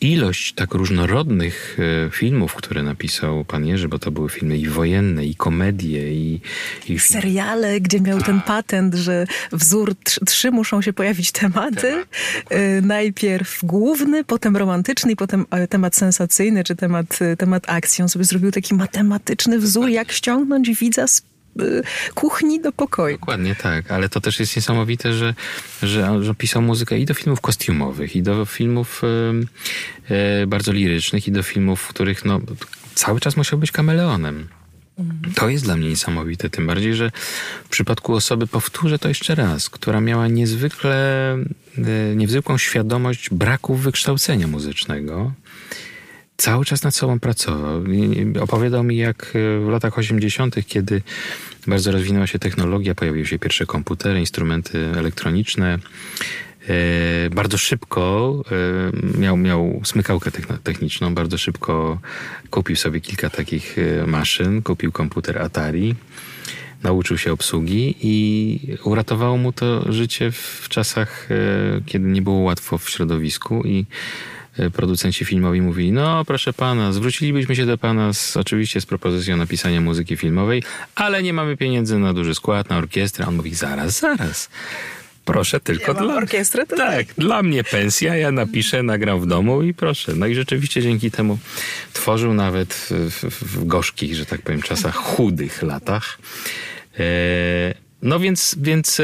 ilość 0.00 0.52
tak 0.52 0.74
różnorodnych 0.74 1.78
e, 2.06 2.10
filmów, 2.10 2.54
które 2.54 2.82
napisał 2.82 3.44
pan 3.44 3.66
Jerzy, 3.66 3.88
bo 3.88 3.98
to 3.98 4.10
były 4.10 4.28
filmy 4.28 4.58
i 4.58 4.68
wojenne, 4.68 5.26
i 5.26 5.34
komedie, 5.34 6.12
i... 6.12 6.40
i 6.88 6.98
seriale, 6.98 7.80
gdzie 7.80 8.00
miał 8.00 8.22
ten 8.22 8.40
patent, 8.40 8.94
że 8.94 9.26
wzór 9.52 9.94
trzy 10.26 10.50
muszą 10.50 10.82
się 10.82 10.92
pojawić 10.92 11.32
tematy. 11.32 11.80
Temat. 11.80 12.08
E, 12.50 12.80
najpierw 12.80 13.60
główny, 13.62 14.24
potem 14.24 14.56
romantyczny 14.56 15.12
i 15.12 15.16
potem 15.16 15.46
e, 15.50 15.68
temat 15.68 15.96
sensacyjny, 15.96 16.64
czy 16.64 16.76
temat, 16.76 17.18
temat 17.38 17.64
akcji. 17.66 18.02
On 18.02 18.08
sobie 18.08 18.24
zrobił 18.24 18.50
taki 18.50 18.74
matematyczny 18.74 19.58
wzór, 19.58 19.88
jak 19.88 20.12
ściągnąć 20.12 20.70
widza 20.70 21.06
z 21.06 21.22
kuchni 22.14 22.60
do 22.60 22.72
pokoju. 22.72 23.18
Dokładnie 23.18 23.54
tak, 23.54 23.90
ale 23.90 24.08
to 24.08 24.20
też 24.20 24.40
jest 24.40 24.56
niesamowite, 24.56 25.12
że, 25.12 25.34
że, 25.82 26.24
że 26.24 26.34
pisał 26.34 26.62
muzykę 26.62 26.98
i 26.98 27.04
do 27.04 27.14
filmów 27.14 27.40
kostiumowych, 27.40 28.16
i 28.16 28.22
do 28.22 28.44
filmów 28.44 29.02
e, 30.08 30.46
bardzo 30.46 30.72
lirycznych, 30.72 31.28
i 31.28 31.32
do 31.32 31.42
filmów, 31.42 31.80
w 31.80 31.88
których 31.88 32.24
no, 32.24 32.40
cały 32.94 33.20
czas 33.20 33.36
musiał 33.36 33.58
być 33.58 33.72
kameleonem. 33.72 34.48
Mhm. 34.98 35.34
To 35.34 35.48
jest 35.48 35.64
dla 35.64 35.76
mnie 35.76 35.88
niesamowite, 35.88 36.50
tym 36.50 36.66
bardziej, 36.66 36.94
że 36.94 37.10
w 37.64 37.68
przypadku 37.68 38.14
osoby, 38.14 38.46
powtórzę 38.46 38.98
to 38.98 39.08
jeszcze 39.08 39.34
raz, 39.34 39.70
która 39.70 40.00
miała 40.00 40.28
niezwykle, 40.28 41.36
niezwykłą 42.16 42.58
świadomość 42.58 43.30
braku 43.30 43.74
wykształcenia 43.74 44.46
muzycznego, 44.46 45.32
cały 46.36 46.64
czas 46.64 46.82
nad 46.82 46.94
sobą 46.94 47.20
pracował. 47.20 47.84
Opowiadał 48.40 48.84
mi, 48.84 48.96
jak 48.96 49.32
e, 49.34 49.60
w 49.60 49.68
latach 49.68 49.98
80., 49.98 50.56
kiedy 50.66 51.02
bardzo 51.66 51.92
rozwinęła 51.92 52.26
się 52.26 52.38
technologia, 52.38 52.94
pojawiły 52.94 53.26
się 53.26 53.38
pierwsze 53.38 53.66
komputery, 53.66 54.20
instrumenty 54.20 54.92
elektroniczne. 54.96 55.78
E, 56.68 57.30
bardzo 57.30 57.58
szybko 57.58 58.34
e, 59.14 59.18
miał, 59.20 59.36
miał 59.36 59.80
smykałkę 59.84 60.30
techniczną, 60.62 61.14
bardzo 61.14 61.38
szybko 61.38 61.98
kupił 62.50 62.76
sobie 62.76 63.00
kilka 63.00 63.30
takich 63.30 63.76
maszyn, 64.06 64.62
kupił 64.62 64.92
komputer 64.92 65.42
Atari, 65.42 65.94
nauczył 66.82 67.18
się 67.18 67.32
obsługi 67.32 67.94
i 68.02 68.58
uratowało 68.84 69.36
mu 69.36 69.52
to 69.52 69.92
życie 69.92 70.30
w 70.32 70.66
czasach, 70.68 71.28
kiedy 71.86 72.08
nie 72.08 72.22
było 72.22 72.38
łatwo 72.38 72.78
w 72.78 72.90
środowisku 72.90 73.62
i 73.64 73.86
producenci 74.72 75.24
filmowi 75.24 75.60
mówili, 75.60 75.92
no 75.92 76.24
proszę 76.24 76.52
pana, 76.52 76.92
zwrócilibyśmy 76.92 77.56
się 77.56 77.66
do 77.66 77.78
pana 77.78 78.12
z, 78.12 78.36
oczywiście 78.36 78.80
z 78.80 78.86
propozycją 78.86 79.36
napisania 79.36 79.80
muzyki 79.80 80.16
filmowej, 80.16 80.62
ale 80.94 81.22
nie 81.22 81.32
mamy 81.32 81.56
pieniędzy 81.56 81.98
na 81.98 82.12
duży 82.14 82.34
skład, 82.34 82.70
na 82.70 82.78
orkiestrę. 82.78 83.26
On 83.26 83.36
mówi, 83.36 83.54
zaraz, 83.54 84.00
zaraz. 84.00 84.48
Proszę 85.24 85.60
tylko 85.60 85.92
ja 85.92 85.98
dla... 85.98 86.14
orkiestrę? 86.14 86.66
To 86.66 86.76
tak, 86.76 87.06
dla 87.18 87.42
mnie 87.42 87.64
pensja, 87.64 88.16
ja 88.16 88.32
napiszę, 88.32 88.82
nagram 88.82 89.20
w 89.20 89.26
domu 89.26 89.62
i 89.62 89.74
proszę. 89.74 90.12
No 90.16 90.26
i 90.26 90.34
rzeczywiście 90.34 90.82
dzięki 90.82 91.10
temu 91.10 91.38
tworzył 91.92 92.34
nawet 92.34 92.74
w, 92.90 93.24
w, 93.42 93.66
gorzkich, 93.66 94.14
że 94.14 94.26
tak 94.26 94.42
powiem, 94.42 94.62
czasach 94.62 94.94
chudych 95.14 95.62
latach. 95.62 96.18
E, 96.98 97.04
no 98.02 98.20
więc, 98.20 98.56
więc 98.58 99.02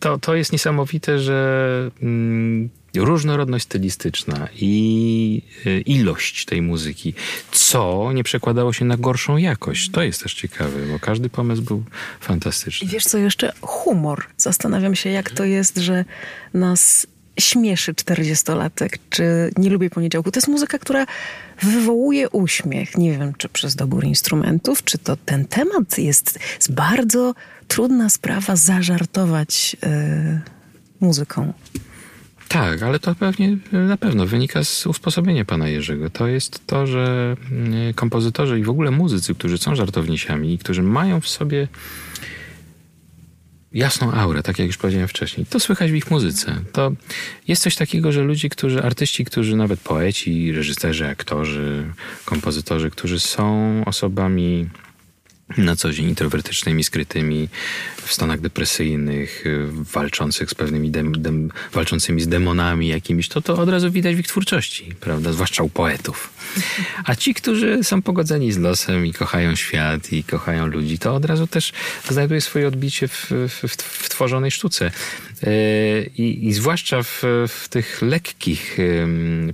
to, 0.00 0.18
to 0.18 0.34
jest 0.34 0.52
niesamowite, 0.52 1.18
że 1.18 1.90
mm, 2.02 2.68
różnorodność 3.00 3.64
stylistyczna 3.64 4.48
i 4.54 5.42
y, 5.66 5.80
ilość 5.80 6.44
tej 6.44 6.62
muzyki, 6.62 7.14
co 7.52 8.12
nie 8.12 8.24
przekładało 8.24 8.72
się 8.72 8.84
na 8.84 8.96
gorszą 8.96 9.36
jakość. 9.36 9.90
To 9.90 10.02
jest 10.02 10.22
też 10.22 10.34
ciekawe, 10.34 10.86
bo 10.92 10.98
każdy 10.98 11.28
pomysł 11.28 11.62
był 11.62 11.84
fantastyczny. 12.20 12.86
I 12.86 12.90
wiesz 12.90 13.04
co 13.04 13.18
jeszcze? 13.18 13.52
Humor. 13.60 14.26
Zastanawiam 14.36 14.94
się, 14.94 15.10
jak 15.10 15.30
to 15.30 15.44
jest, 15.44 15.76
że 15.76 16.04
nas 16.54 17.06
śmieszy 17.40 17.92
40-latek, 17.94 18.98
czy 19.10 19.50
nie 19.58 19.70
lubię 19.70 19.90
poniedziałku. 19.90 20.30
To 20.30 20.38
jest 20.38 20.48
muzyka, 20.48 20.78
która 20.78 21.06
wywołuje 21.62 22.30
uśmiech. 22.30 22.98
Nie 22.98 23.18
wiem, 23.18 23.32
czy 23.38 23.48
przez 23.48 23.76
dobór 23.76 24.04
instrumentów, 24.04 24.84
czy 24.84 24.98
to 24.98 25.16
ten 25.16 25.44
temat 25.44 25.98
jest, 25.98 26.38
jest 26.54 26.72
bardzo 26.72 27.34
trudna 27.68 28.08
sprawa 28.08 28.56
zażartować 28.56 29.76
yy, 29.82 30.40
muzyką. 31.00 31.52
Tak, 32.48 32.82
ale 32.82 32.98
to 32.98 33.14
pewnie 33.14 33.56
na 33.72 33.96
pewno 33.96 34.26
wynika 34.26 34.64
z 34.64 34.86
usposobienia 34.86 35.44
pana 35.44 35.68
Jerzego. 35.68 36.10
To 36.10 36.26
jest 36.26 36.66
to, 36.66 36.86
że 36.86 37.36
mm, 37.50 37.94
kompozytorzy 37.94 38.58
i 38.58 38.62
w 38.62 38.70
ogóle 38.70 38.90
muzycy, 38.90 39.34
którzy 39.34 39.58
są 39.58 39.74
żartownisiami 39.74 40.54
i 40.54 40.58
którzy 40.58 40.82
mają 40.82 41.20
w 41.20 41.28
sobie 41.28 41.68
jasną 43.72 44.12
aurę, 44.12 44.42
tak 44.42 44.58
jak 44.58 44.66
już 44.66 44.76
powiedziałem 44.76 45.08
wcześniej. 45.08 45.46
To 45.46 45.60
słychać 45.60 45.92
w 45.92 45.94
ich 45.94 46.10
muzyce. 46.10 46.60
To 46.72 46.92
jest 47.48 47.62
coś 47.62 47.76
takiego, 47.76 48.12
że 48.12 48.22
ludzie, 48.22 48.48
którzy, 48.48 48.82
artyści, 48.82 49.24
którzy 49.24 49.56
nawet 49.56 49.80
poeci, 49.80 50.52
reżyserzy, 50.52 51.06
aktorzy, 51.08 51.84
kompozytorzy, 52.24 52.90
którzy 52.90 53.20
są 53.20 53.82
osobami 53.86 54.68
na 55.58 55.76
co 55.76 55.92
dzień 55.92 56.08
introwertycznymi, 56.08 56.84
skrytymi, 56.84 57.48
w 57.96 58.12
stanach 58.12 58.40
depresyjnych, 58.40 59.46
y, 59.46 59.66
walczących 59.72 60.50
z 60.50 60.54
pewnymi 60.54 60.90
dem, 60.90 61.22
dem, 61.22 61.50
walczącymi 61.72 62.20
z 62.20 62.28
demonami 62.28 62.88
jakimiś, 62.88 63.28
to 63.28 63.42
to 63.42 63.58
od 63.58 63.68
razu 63.68 63.90
widać 63.90 64.16
w 64.16 64.18
ich 64.18 64.26
twórczości, 64.26 64.94
prawda? 65.00 65.32
Zwłaszcza 65.32 65.62
u 65.62 65.68
poetów. 65.68 66.32
A 67.04 67.14
ci, 67.14 67.34
którzy 67.34 67.84
są 67.84 68.02
pogodzeni 68.02 68.52
z 68.52 68.58
losem 68.58 69.06
i 69.06 69.12
kochają 69.12 69.54
świat 69.56 70.12
i 70.12 70.24
kochają 70.24 70.66
ludzi, 70.66 70.98
to 70.98 71.14
od 71.14 71.24
razu 71.24 71.46
też 71.46 71.72
znajduje 72.10 72.40
swoje 72.40 72.68
odbicie 72.68 73.08
w, 73.08 73.30
w, 73.30 73.68
w 73.78 74.08
tworzonej 74.08 74.50
sztuce. 74.50 74.90
Y, 75.44 76.10
I, 76.18 76.48
i 76.48 76.52
zwłaszcza 76.52 77.02
w, 77.02 77.22
w 77.48 77.68
tych 77.68 78.02
lekkich 78.02 78.78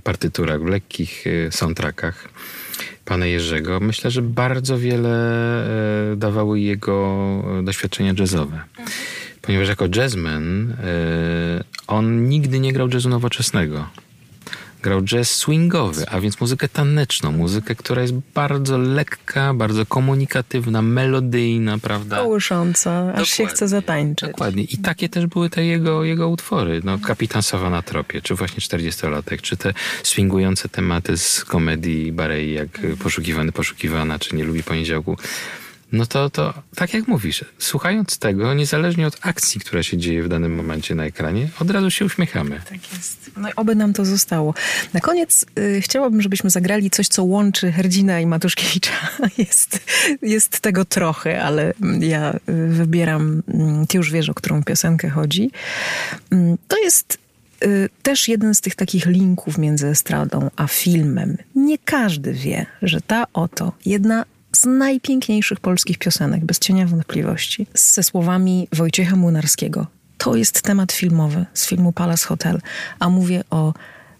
partyturach, 0.03 0.61
w 0.61 0.65
lekkich 0.65 1.27
y, 1.27 1.49
soundtrackach 1.51 2.29
pana 3.05 3.25
Jerzego, 3.25 3.79
myślę, 3.79 4.11
że 4.11 4.21
bardzo 4.21 4.79
wiele 4.79 5.09
e, 6.11 6.15
dawały 6.15 6.59
jego 6.59 7.43
doświadczenia 7.63 8.13
jazzowe. 8.19 8.61
Ponieważ 9.41 9.67
jako 9.67 9.85
jazzman 9.95 10.71
e, 10.71 11.63
on 11.87 12.27
nigdy 12.29 12.59
nie 12.59 12.73
grał 12.73 12.89
jazzu 12.89 13.09
nowoczesnego 13.09 13.87
grał 14.83 15.01
jazz 15.01 15.31
swingowy, 15.31 16.05
a 16.09 16.19
więc 16.19 16.41
muzykę 16.41 16.69
taneczną, 16.69 17.31
muzykę, 17.31 17.75
która 17.75 18.01
jest 18.01 18.13
bardzo 18.33 18.77
lekka, 18.77 19.53
bardzo 19.53 19.85
komunikatywna, 19.85 20.81
melodyjna, 20.81 21.77
prawda? 21.77 22.17
Kołysząca, 22.17 23.13
aż 23.13 23.29
się 23.29 23.45
chce 23.45 23.67
zatańczyć. 23.67 24.29
Dokładnie. 24.29 24.63
I 24.63 24.77
takie 24.77 25.09
też 25.09 25.25
były 25.25 25.49
te 25.49 25.65
jego, 25.65 26.03
jego 26.03 26.29
utwory. 26.29 26.81
No, 26.83 26.99
Kapitan 26.99 27.43
Sowa 27.43 27.69
na 27.69 27.81
tropie, 27.81 28.21
czy 28.21 28.35
właśnie 28.35 28.59
40-latek, 28.59 29.41
czy 29.41 29.57
te 29.57 29.73
swingujące 30.03 30.69
tematy 30.69 31.17
z 31.17 31.45
komedii 31.45 32.11
Barei, 32.11 32.53
jak 32.53 32.69
Poszukiwany, 33.03 33.51
Poszukiwana, 33.51 34.19
czy 34.19 34.35
Nie 34.35 34.43
lubi 34.43 34.63
poniedziałku 34.63 35.17
no 35.93 36.05
to, 36.05 36.29
to 36.29 36.53
tak 36.75 36.93
jak 36.93 37.07
mówisz, 37.07 37.45
słuchając 37.59 38.17
tego, 38.17 38.53
niezależnie 38.53 39.07
od 39.07 39.17
akcji, 39.21 39.61
która 39.61 39.83
się 39.83 39.97
dzieje 39.97 40.23
w 40.23 40.27
danym 40.27 40.55
momencie 40.55 40.95
na 40.95 41.05
ekranie, 41.05 41.49
od 41.59 41.71
razu 41.71 41.91
się 41.91 42.05
uśmiechamy. 42.05 42.61
Tak 42.69 42.93
jest. 42.93 43.31
No 43.37 43.49
i 43.49 43.51
oby 43.55 43.75
nam 43.75 43.93
to 43.93 44.05
zostało. 44.05 44.53
Na 44.93 44.99
koniec 44.99 45.45
y, 45.59 45.81
chciałabym, 45.81 46.21
żebyśmy 46.21 46.49
zagrali 46.49 46.89
coś, 46.89 47.07
co 47.07 47.23
łączy 47.23 47.71
Herdzina 47.71 48.19
i 48.19 48.25
Matuszkiewicza. 48.25 48.93
Jest, 49.37 49.79
jest 50.21 50.59
tego 50.59 50.85
trochę, 50.85 51.43
ale 51.43 51.73
ja 51.99 52.33
y, 52.33 52.39
wybieram, 52.67 53.43
y, 53.83 53.87
ty 53.87 53.97
już 53.97 54.11
wiesz, 54.11 54.29
o 54.29 54.33
którą 54.33 54.63
piosenkę 54.63 55.09
chodzi. 55.09 55.51
Y, 56.33 56.57
to 56.67 56.77
jest 56.77 57.17
y, 57.65 57.89
też 58.03 58.27
jeden 58.27 58.55
z 58.55 58.61
tych 58.61 58.75
takich 58.75 59.05
linków 59.05 59.57
między 59.57 59.87
estradą 59.87 60.49
a 60.55 60.67
filmem. 60.67 61.37
Nie 61.55 61.77
każdy 61.77 62.33
wie, 62.33 62.65
że 62.81 63.01
ta 63.01 63.25
oto 63.33 63.71
jedna 63.85 64.25
z 64.55 64.65
najpiękniejszych 64.65 65.59
polskich 65.59 65.97
piosenek, 65.97 66.45
bez 66.45 66.59
cienia 66.59 66.87
wątpliwości, 66.87 67.67
ze 67.73 68.03
słowami 68.03 68.67
Wojciecha 68.73 69.15
Młynarskiego. 69.15 69.87
to 70.17 70.35
jest 70.35 70.61
temat 70.61 70.91
filmowy 70.91 71.45
z 71.53 71.67
filmu 71.67 71.91
Palace 71.91 72.27
Hotel, 72.27 72.61
a 72.99 73.09
mówię 73.09 73.43
o 73.49 73.73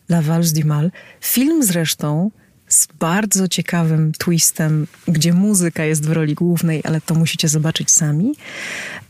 La 0.09 0.21
Valse 0.21 0.53
du 0.53 0.67
Mal. 0.67 0.91
Film 1.21 1.63
zresztą 1.63 2.31
z 2.67 2.87
bardzo 2.99 3.47
ciekawym 3.47 4.11
twistem, 4.11 4.87
gdzie 5.07 5.33
muzyka 5.33 5.83
jest 5.83 6.05
w 6.05 6.11
roli 6.11 6.35
głównej, 6.35 6.81
ale 6.83 7.01
to 7.01 7.15
musicie 7.15 7.47
zobaczyć 7.47 7.91
sami. 7.91 8.35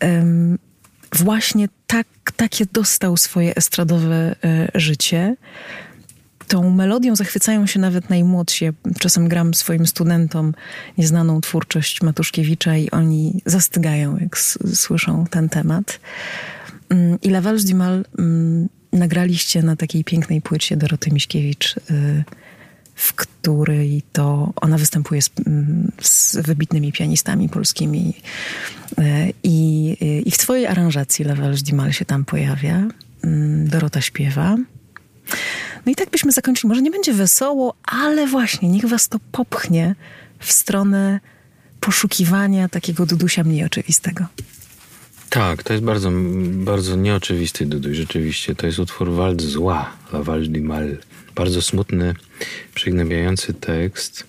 Um, 0.01 0.57
właśnie 1.11 1.69
tak, 1.87 2.07
takie 2.35 2.65
dostał 2.65 3.17
swoje 3.17 3.55
estradowe 3.55 4.35
e, 4.43 4.67
życie. 4.75 5.35
Tą 6.47 6.69
melodią 6.69 7.15
zachwycają 7.15 7.67
się 7.67 7.79
nawet 7.79 8.09
najmłodsi. 8.09 8.65
Czasem 8.99 9.27
gram 9.27 9.53
swoim 9.53 9.87
studentom 9.87 10.53
nieznaną 10.97 11.41
twórczość 11.41 12.01
Matuszkiewicza 12.01 12.77
i 12.77 12.89
oni 12.91 13.41
zastygają, 13.45 14.17
jak 14.17 14.37
słyszą 14.73 15.25
ten 15.29 15.49
temat. 15.49 15.99
Mm, 16.89 17.21
I 17.21 17.29
La 17.29 17.41
Valse 17.41 17.67
du 17.67 17.75
Mal 17.75 18.05
mm, 18.19 18.69
nagraliście 18.93 19.63
na 19.63 19.75
takiej 19.75 20.03
pięknej 20.03 20.41
płycie 20.41 20.77
Doroty 20.77 21.11
Miśkiewicz, 21.11 21.77
y, 21.77 22.23
w 22.95 23.13
której 23.13 24.03
to 24.13 24.53
ona 24.55 24.77
występuje 24.77 25.21
z, 25.21 25.29
mm, 25.47 25.91
z 26.01 26.35
wybitnymi 26.35 26.91
pianistami 26.91 27.49
polskimi. 27.49 28.13
Y, 28.99 29.33
I, 29.43 29.97
y, 30.01 30.05
I 30.05 30.31
w 30.31 30.37
twojej 30.37 30.67
aranżacji 30.67 31.25
La 31.25 31.35
Valse 31.35 31.63
du 31.63 31.75
Mal 31.75 31.93
się 31.93 32.05
tam 32.05 32.25
pojawia. 32.25 32.87
Dorota 33.65 34.01
śpiewa. 34.01 34.57
No 35.85 35.91
i 35.91 35.95
tak 35.95 36.09
byśmy 36.09 36.31
zakończyli. 36.31 36.69
Może 36.69 36.81
nie 36.81 36.91
będzie 36.91 37.13
wesoło, 37.13 37.73
ale 37.83 38.27
właśnie 38.27 38.69
niech 38.69 38.85
was 38.85 39.07
to 39.07 39.19
popchnie 39.31 39.95
w 40.39 40.51
stronę 40.51 41.19
poszukiwania 41.79 42.69
takiego 42.69 43.05
Dudusia 43.05 43.43
mniej 43.43 43.63
oczywistego. 43.63 44.25
Tak, 45.29 45.63
to 45.63 45.73
jest 45.73 45.85
bardzo, 45.85 46.11
bardzo 46.51 46.95
nieoczywisty 46.95 47.65
Duduś. 47.65 47.97
Rzeczywiście, 47.97 48.55
to 48.55 48.65
jest 48.65 48.79
utwór 48.79 49.11
Wald 49.11 49.41
Zła, 49.41 49.91
La 50.13 50.23
Val 50.23 50.47
du 50.49 50.61
Mal. 50.61 50.97
Bardzo 51.35 51.61
smutny, 51.61 52.13
przygnębiający 52.75 53.53
tekst. 53.53 54.27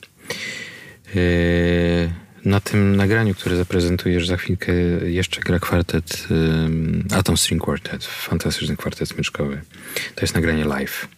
Yy, 1.14 2.23
na 2.44 2.60
tym 2.60 2.96
nagraniu, 2.96 3.34
które 3.34 3.56
zaprezentujesz 3.56 4.26
za 4.26 4.36
chwilkę, 4.36 4.72
jeszcze 5.04 5.40
gra 5.40 5.58
kwartet 5.58 6.26
yy, 7.10 7.16
Atom 7.18 7.36
String 7.36 7.62
Quartet, 7.62 8.04
fantastyczny 8.04 8.76
kwartet 8.76 9.08
smyczkowy. 9.08 9.60
To 10.14 10.20
jest 10.20 10.34
nagranie 10.34 10.64
live 10.64 11.08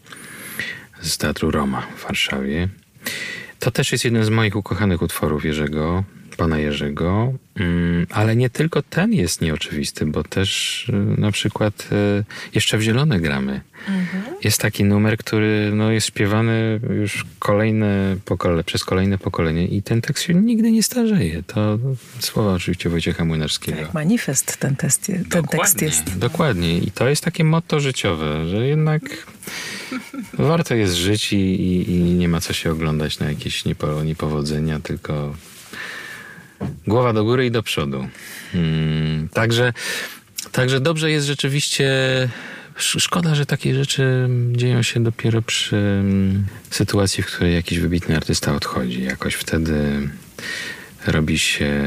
z 1.00 1.18
Teatru 1.18 1.50
Roma 1.50 1.86
w 1.96 2.02
Warszawie. 2.04 2.68
To 3.58 3.70
też 3.70 3.92
jest 3.92 4.04
jeden 4.04 4.24
z 4.24 4.28
moich 4.28 4.56
ukochanych 4.56 5.02
utworów 5.02 5.44
Jerzego 5.44 6.04
pana 6.36 6.58
Jerzego, 6.58 7.32
mm, 7.56 8.06
ale 8.10 8.36
nie 8.36 8.50
tylko 8.50 8.82
ten 8.82 9.12
jest 9.12 9.40
nieoczywisty, 9.40 10.06
bo 10.06 10.22
też 10.22 10.88
y, 10.88 11.20
na 11.20 11.32
przykład 11.32 11.88
y, 11.92 12.24
jeszcze 12.54 12.78
w 12.78 12.82
Zielone 12.82 13.20
gramy. 13.20 13.60
Mhm. 13.88 14.22
Jest 14.44 14.60
taki 14.60 14.84
numer, 14.84 15.18
który 15.18 15.70
no, 15.74 15.90
jest 15.90 16.06
śpiewany 16.06 16.80
już 16.98 17.24
kolejne 17.38 18.16
pokole, 18.24 18.64
przez 18.64 18.84
kolejne 18.84 19.18
pokolenie 19.18 19.66
i 19.66 19.82
ten 19.82 20.02
tekst 20.02 20.24
się 20.24 20.34
nigdy 20.34 20.72
nie 20.72 20.82
starzeje. 20.82 21.42
To 21.42 21.78
słowa 22.18 22.52
oczywiście 22.52 22.90
Wojciecha 22.90 23.24
Młynarskiego. 23.24 23.78
Tak, 23.78 23.94
manifest 23.94 24.56
ten, 24.56 24.76
test, 24.76 25.06
ten 25.06 25.22
dokładnie, 25.22 25.58
tekst 25.58 25.82
jest. 25.82 26.18
Dokładnie. 26.18 26.78
I 26.78 26.90
to 26.90 27.08
jest 27.08 27.24
takie 27.24 27.44
motto 27.44 27.80
życiowe, 27.80 28.46
że 28.46 28.66
jednak 28.66 29.02
warto 30.32 30.74
jest 30.74 30.94
żyć 30.94 31.32
i, 31.32 31.36
i, 31.36 31.90
i 31.90 32.00
nie 32.00 32.28
ma 32.28 32.40
co 32.40 32.52
się 32.52 32.72
oglądać 32.72 33.18
na 33.18 33.28
jakieś 33.28 33.64
niepowodzenia, 34.04 34.80
tylko 34.80 35.34
Głowa 36.86 37.12
do 37.12 37.24
góry 37.24 37.46
i 37.46 37.50
do 37.50 37.62
przodu. 37.62 38.08
Hmm, 38.52 39.28
także, 39.28 39.72
także 40.52 40.80
dobrze 40.80 41.10
jest 41.10 41.26
rzeczywiście. 41.26 41.88
Szkoda, 42.78 43.34
że 43.34 43.46
takie 43.46 43.74
rzeczy 43.74 44.28
dzieją 44.52 44.82
się 44.82 45.02
dopiero 45.02 45.42
przy 45.42 45.76
mm, 45.76 46.46
sytuacji, 46.70 47.22
w 47.22 47.26
której 47.26 47.54
jakiś 47.54 47.78
wybitny 47.78 48.16
artysta 48.16 48.54
odchodzi. 48.54 49.02
Jakoś 49.02 49.34
wtedy 49.34 50.08
robi 51.06 51.38
się 51.38 51.84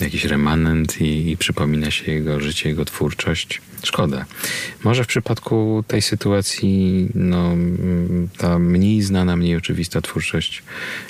jakiś 0.00 0.24
remanent 0.24 1.00
i, 1.00 1.30
i, 1.30 1.36
przypomina 1.36 1.90
się 1.90 2.12
jego 2.12 2.40
życie, 2.40 2.68
jego 2.68 2.84
twórczość. 2.84 3.60
Szkoda. 3.82 4.24
Może 4.84 5.04
w 5.04 5.06
przypadku 5.06 5.84
tej 5.88 6.02
sytuacji 6.02 7.08
no, 7.14 7.56
ta 8.38 8.58
mniej 8.58 9.02
znana, 9.02 9.36
mniej 9.36 9.56
oczywista 9.56 10.00
twórczość 10.00 10.62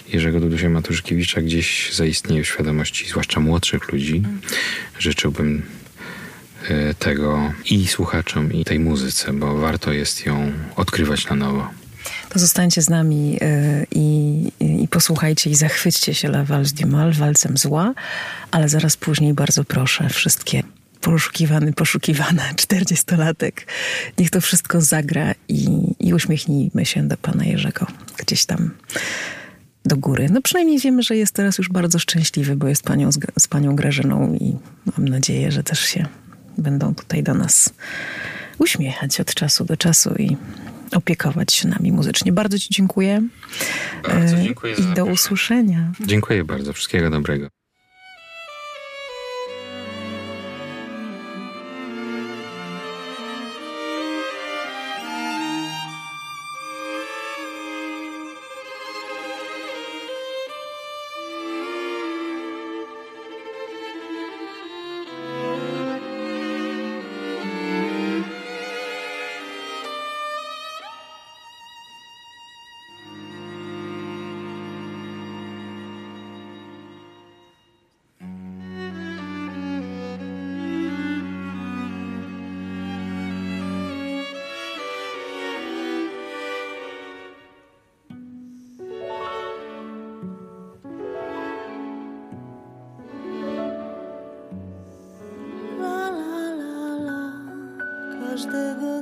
Jerzego 0.08 0.40
Dudusia 0.40 0.68
Matuszkiewicza 0.68 1.42
gdzieś 1.42 1.92
zaistnieje 1.92 2.42
w 2.42 2.48
świadomości, 2.48 3.08
zwłaszcza 3.08 3.40
młodszych 3.40 3.92
ludzi. 3.92 4.22
Życzyłbym 4.98 5.62
e, 6.68 6.94
tego 6.94 7.52
i 7.70 7.86
słuchaczom, 7.86 8.52
i 8.52 8.64
tej 8.64 8.78
muzyce, 8.78 9.32
bo 9.32 9.56
warto 9.56 9.92
jest 9.92 10.26
ją 10.26 10.52
odkrywać 10.76 11.28
na 11.28 11.36
nowo. 11.36 11.83
To 12.34 12.40
zostańcie 12.40 12.82
z 12.82 12.90
nami 12.90 13.38
y, 13.42 13.86
i, 13.90 14.52
i, 14.60 14.88
posłuchajcie 14.88 15.50
i 15.50 15.54
zachwyćcie 15.54 16.14
się 16.14 16.28
La 16.28 16.44
Valse 16.44 16.74
du 16.74 16.88
Mal, 16.88 17.12
walcem 17.12 17.56
zła, 17.56 17.94
ale 18.50 18.68
zaraz 18.68 18.96
później 18.96 19.34
bardzo 19.34 19.64
proszę 19.64 20.08
wszystkie 20.08 20.62
poszukiwany, 21.00 21.72
poszukiwana 21.72 22.42
czterdziestolatek. 22.56 23.66
Niech 24.18 24.30
to 24.30 24.40
wszystko 24.40 24.80
zagra 24.80 25.34
i, 25.48 25.68
i 26.00 26.14
uśmiechnijmy 26.14 26.86
się 26.86 27.08
do 27.08 27.16
pana 27.16 27.44
Jerzego 27.44 27.86
gdzieś 28.16 28.46
tam 28.46 28.70
do 29.84 29.96
góry. 29.96 30.28
No 30.30 30.42
przynajmniej 30.42 30.78
wiemy, 30.78 31.02
że 31.02 31.16
jest 31.16 31.34
teraz 31.34 31.58
już 31.58 31.68
bardzo 31.68 31.98
szczęśliwy, 31.98 32.56
bo 32.56 32.68
jest 32.68 32.82
panią, 32.82 33.12
z, 33.12 33.18
z 33.38 33.48
panią 33.48 33.76
Grażyną 33.76 34.34
i 34.34 34.56
mam 34.96 35.08
nadzieję, 35.08 35.52
że 35.52 35.62
też 35.62 35.80
się 35.80 36.06
będą 36.58 36.94
tutaj 36.94 37.22
do 37.22 37.34
nas 37.34 37.70
uśmiechać 38.58 39.20
od 39.20 39.34
czasu 39.34 39.64
do 39.64 39.76
czasu 39.76 40.14
i 40.14 40.36
opiekować 40.92 41.52
się 41.52 41.68
nami 41.68 41.92
muzycznie. 41.92 42.32
Bardzo 42.32 42.58
Ci 42.58 42.68
dziękuję. 42.70 43.22
Bardzo 44.02 44.36
dziękuję 44.36 44.74
I 44.74 44.94
do 44.94 45.04
usłyszenia. 45.04 45.92
Dziękuję 46.00 46.44
bardzo. 46.44 46.72
Wszystkiego 46.72 47.10
dobrego. 47.10 47.48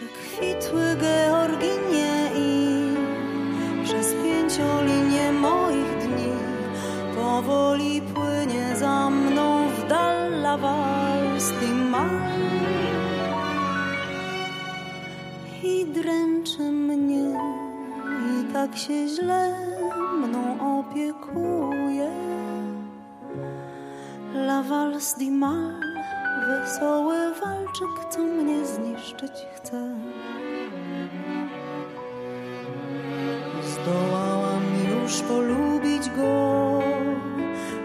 Przekwitły 0.00 0.96
Georginie 0.96 2.30
i 2.36 2.76
przez 3.84 4.14
pięciolinię 4.14 5.32
moich 5.32 5.98
dni 5.98 6.32
powoli 7.16 8.02
płynie 8.02 8.76
za 8.76 9.10
mną 9.10 9.68
w 9.68 9.88
dal 9.88 10.40
Lawalstimal 10.42 12.10
i 15.62 15.86
dręczy 15.86 16.62
mnie 16.62 17.38
i 18.30 18.52
tak 18.52 18.76
się 18.76 19.08
źle 19.08 19.54
mną 20.18 20.78
opiekuje 20.80 22.10
Lawalstimal 24.34 25.90
wesoły 26.46 27.34
walczyk, 27.34 28.10
co 28.10 28.18
mnie 28.18 28.66
zniszczyć 28.66 29.46
chce. 29.54 29.88
Zdołałam 33.62 34.62
już 34.90 35.20
polubić 35.20 36.10
go 36.10 36.80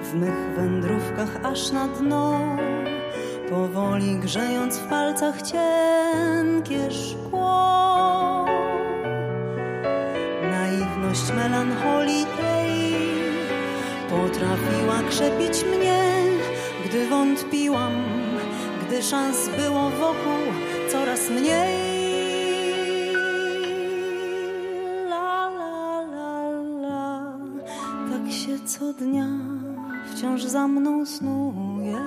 w 0.04 0.14
mych 0.14 0.56
wędrówkach 0.56 1.40
aż 1.44 1.72
na 1.72 1.88
dno, 1.88 2.40
powoli 3.50 4.16
grzejąc 4.16 4.78
w 4.78 4.88
palcach 4.88 5.42
cienkie 5.42 6.92
szkło. 6.92 8.46
Naiwność 10.52 11.32
melancholii 11.34 12.26
potrafiła 14.10 15.10
krzepić 15.10 15.64
mnie, 15.64 16.00
gdy 16.86 17.10
wątpiłam, 17.10 17.94
gdy 18.96 19.04
szans 19.04 19.50
było 19.58 19.90
wokół 19.90 20.44
coraz 20.92 21.30
mniej. 21.30 21.96
co 28.66 28.94
dnia 28.94 29.28
wciąż 30.12 30.44
za 30.44 30.68
mną 30.68 31.06
snuje. 31.06 32.00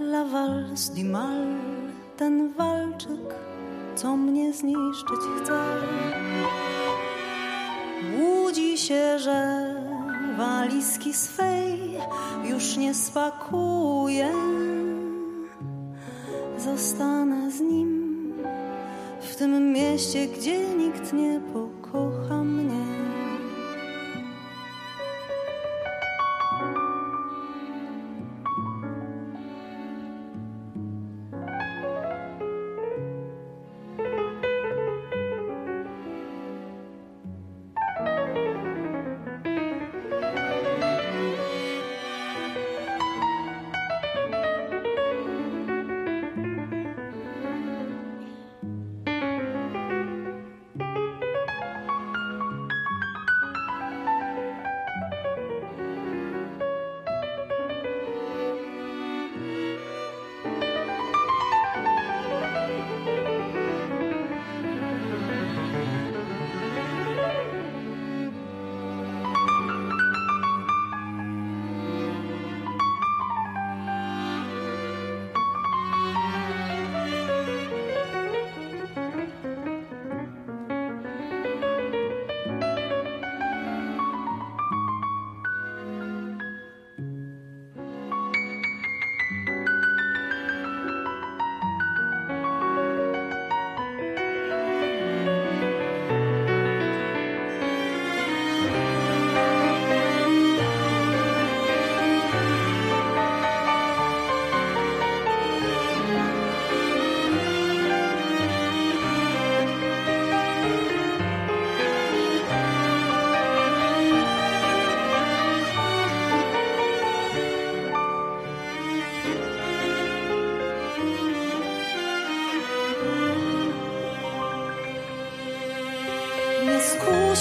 La 0.00 0.24
valse 0.24 0.94
du 0.94 1.04
mal, 1.04 1.46
ten 2.16 2.52
walczyk, 2.52 3.34
co 3.96 4.16
mnie 4.16 4.52
zniszczyć 4.52 5.20
chce. 5.42 5.64
Łudzi 8.18 8.78
się, 8.78 9.18
że 9.18 9.74
walizki 10.38 11.14
swej 11.14 11.77
już 12.44 12.76
nie 12.76 12.94
spakuję. 12.94 14.32
Zostanę 16.58 17.50
z 17.50 17.60
nim 17.60 17.98
w 19.20 19.36
tym 19.36 19.72
mieście, 19.72 20.26
gdzie 20.26 20.74
nikt 20.74 21.12
nie 21.12 21.40
pokocha 21.52 22.44
mnie. 22.44 22.97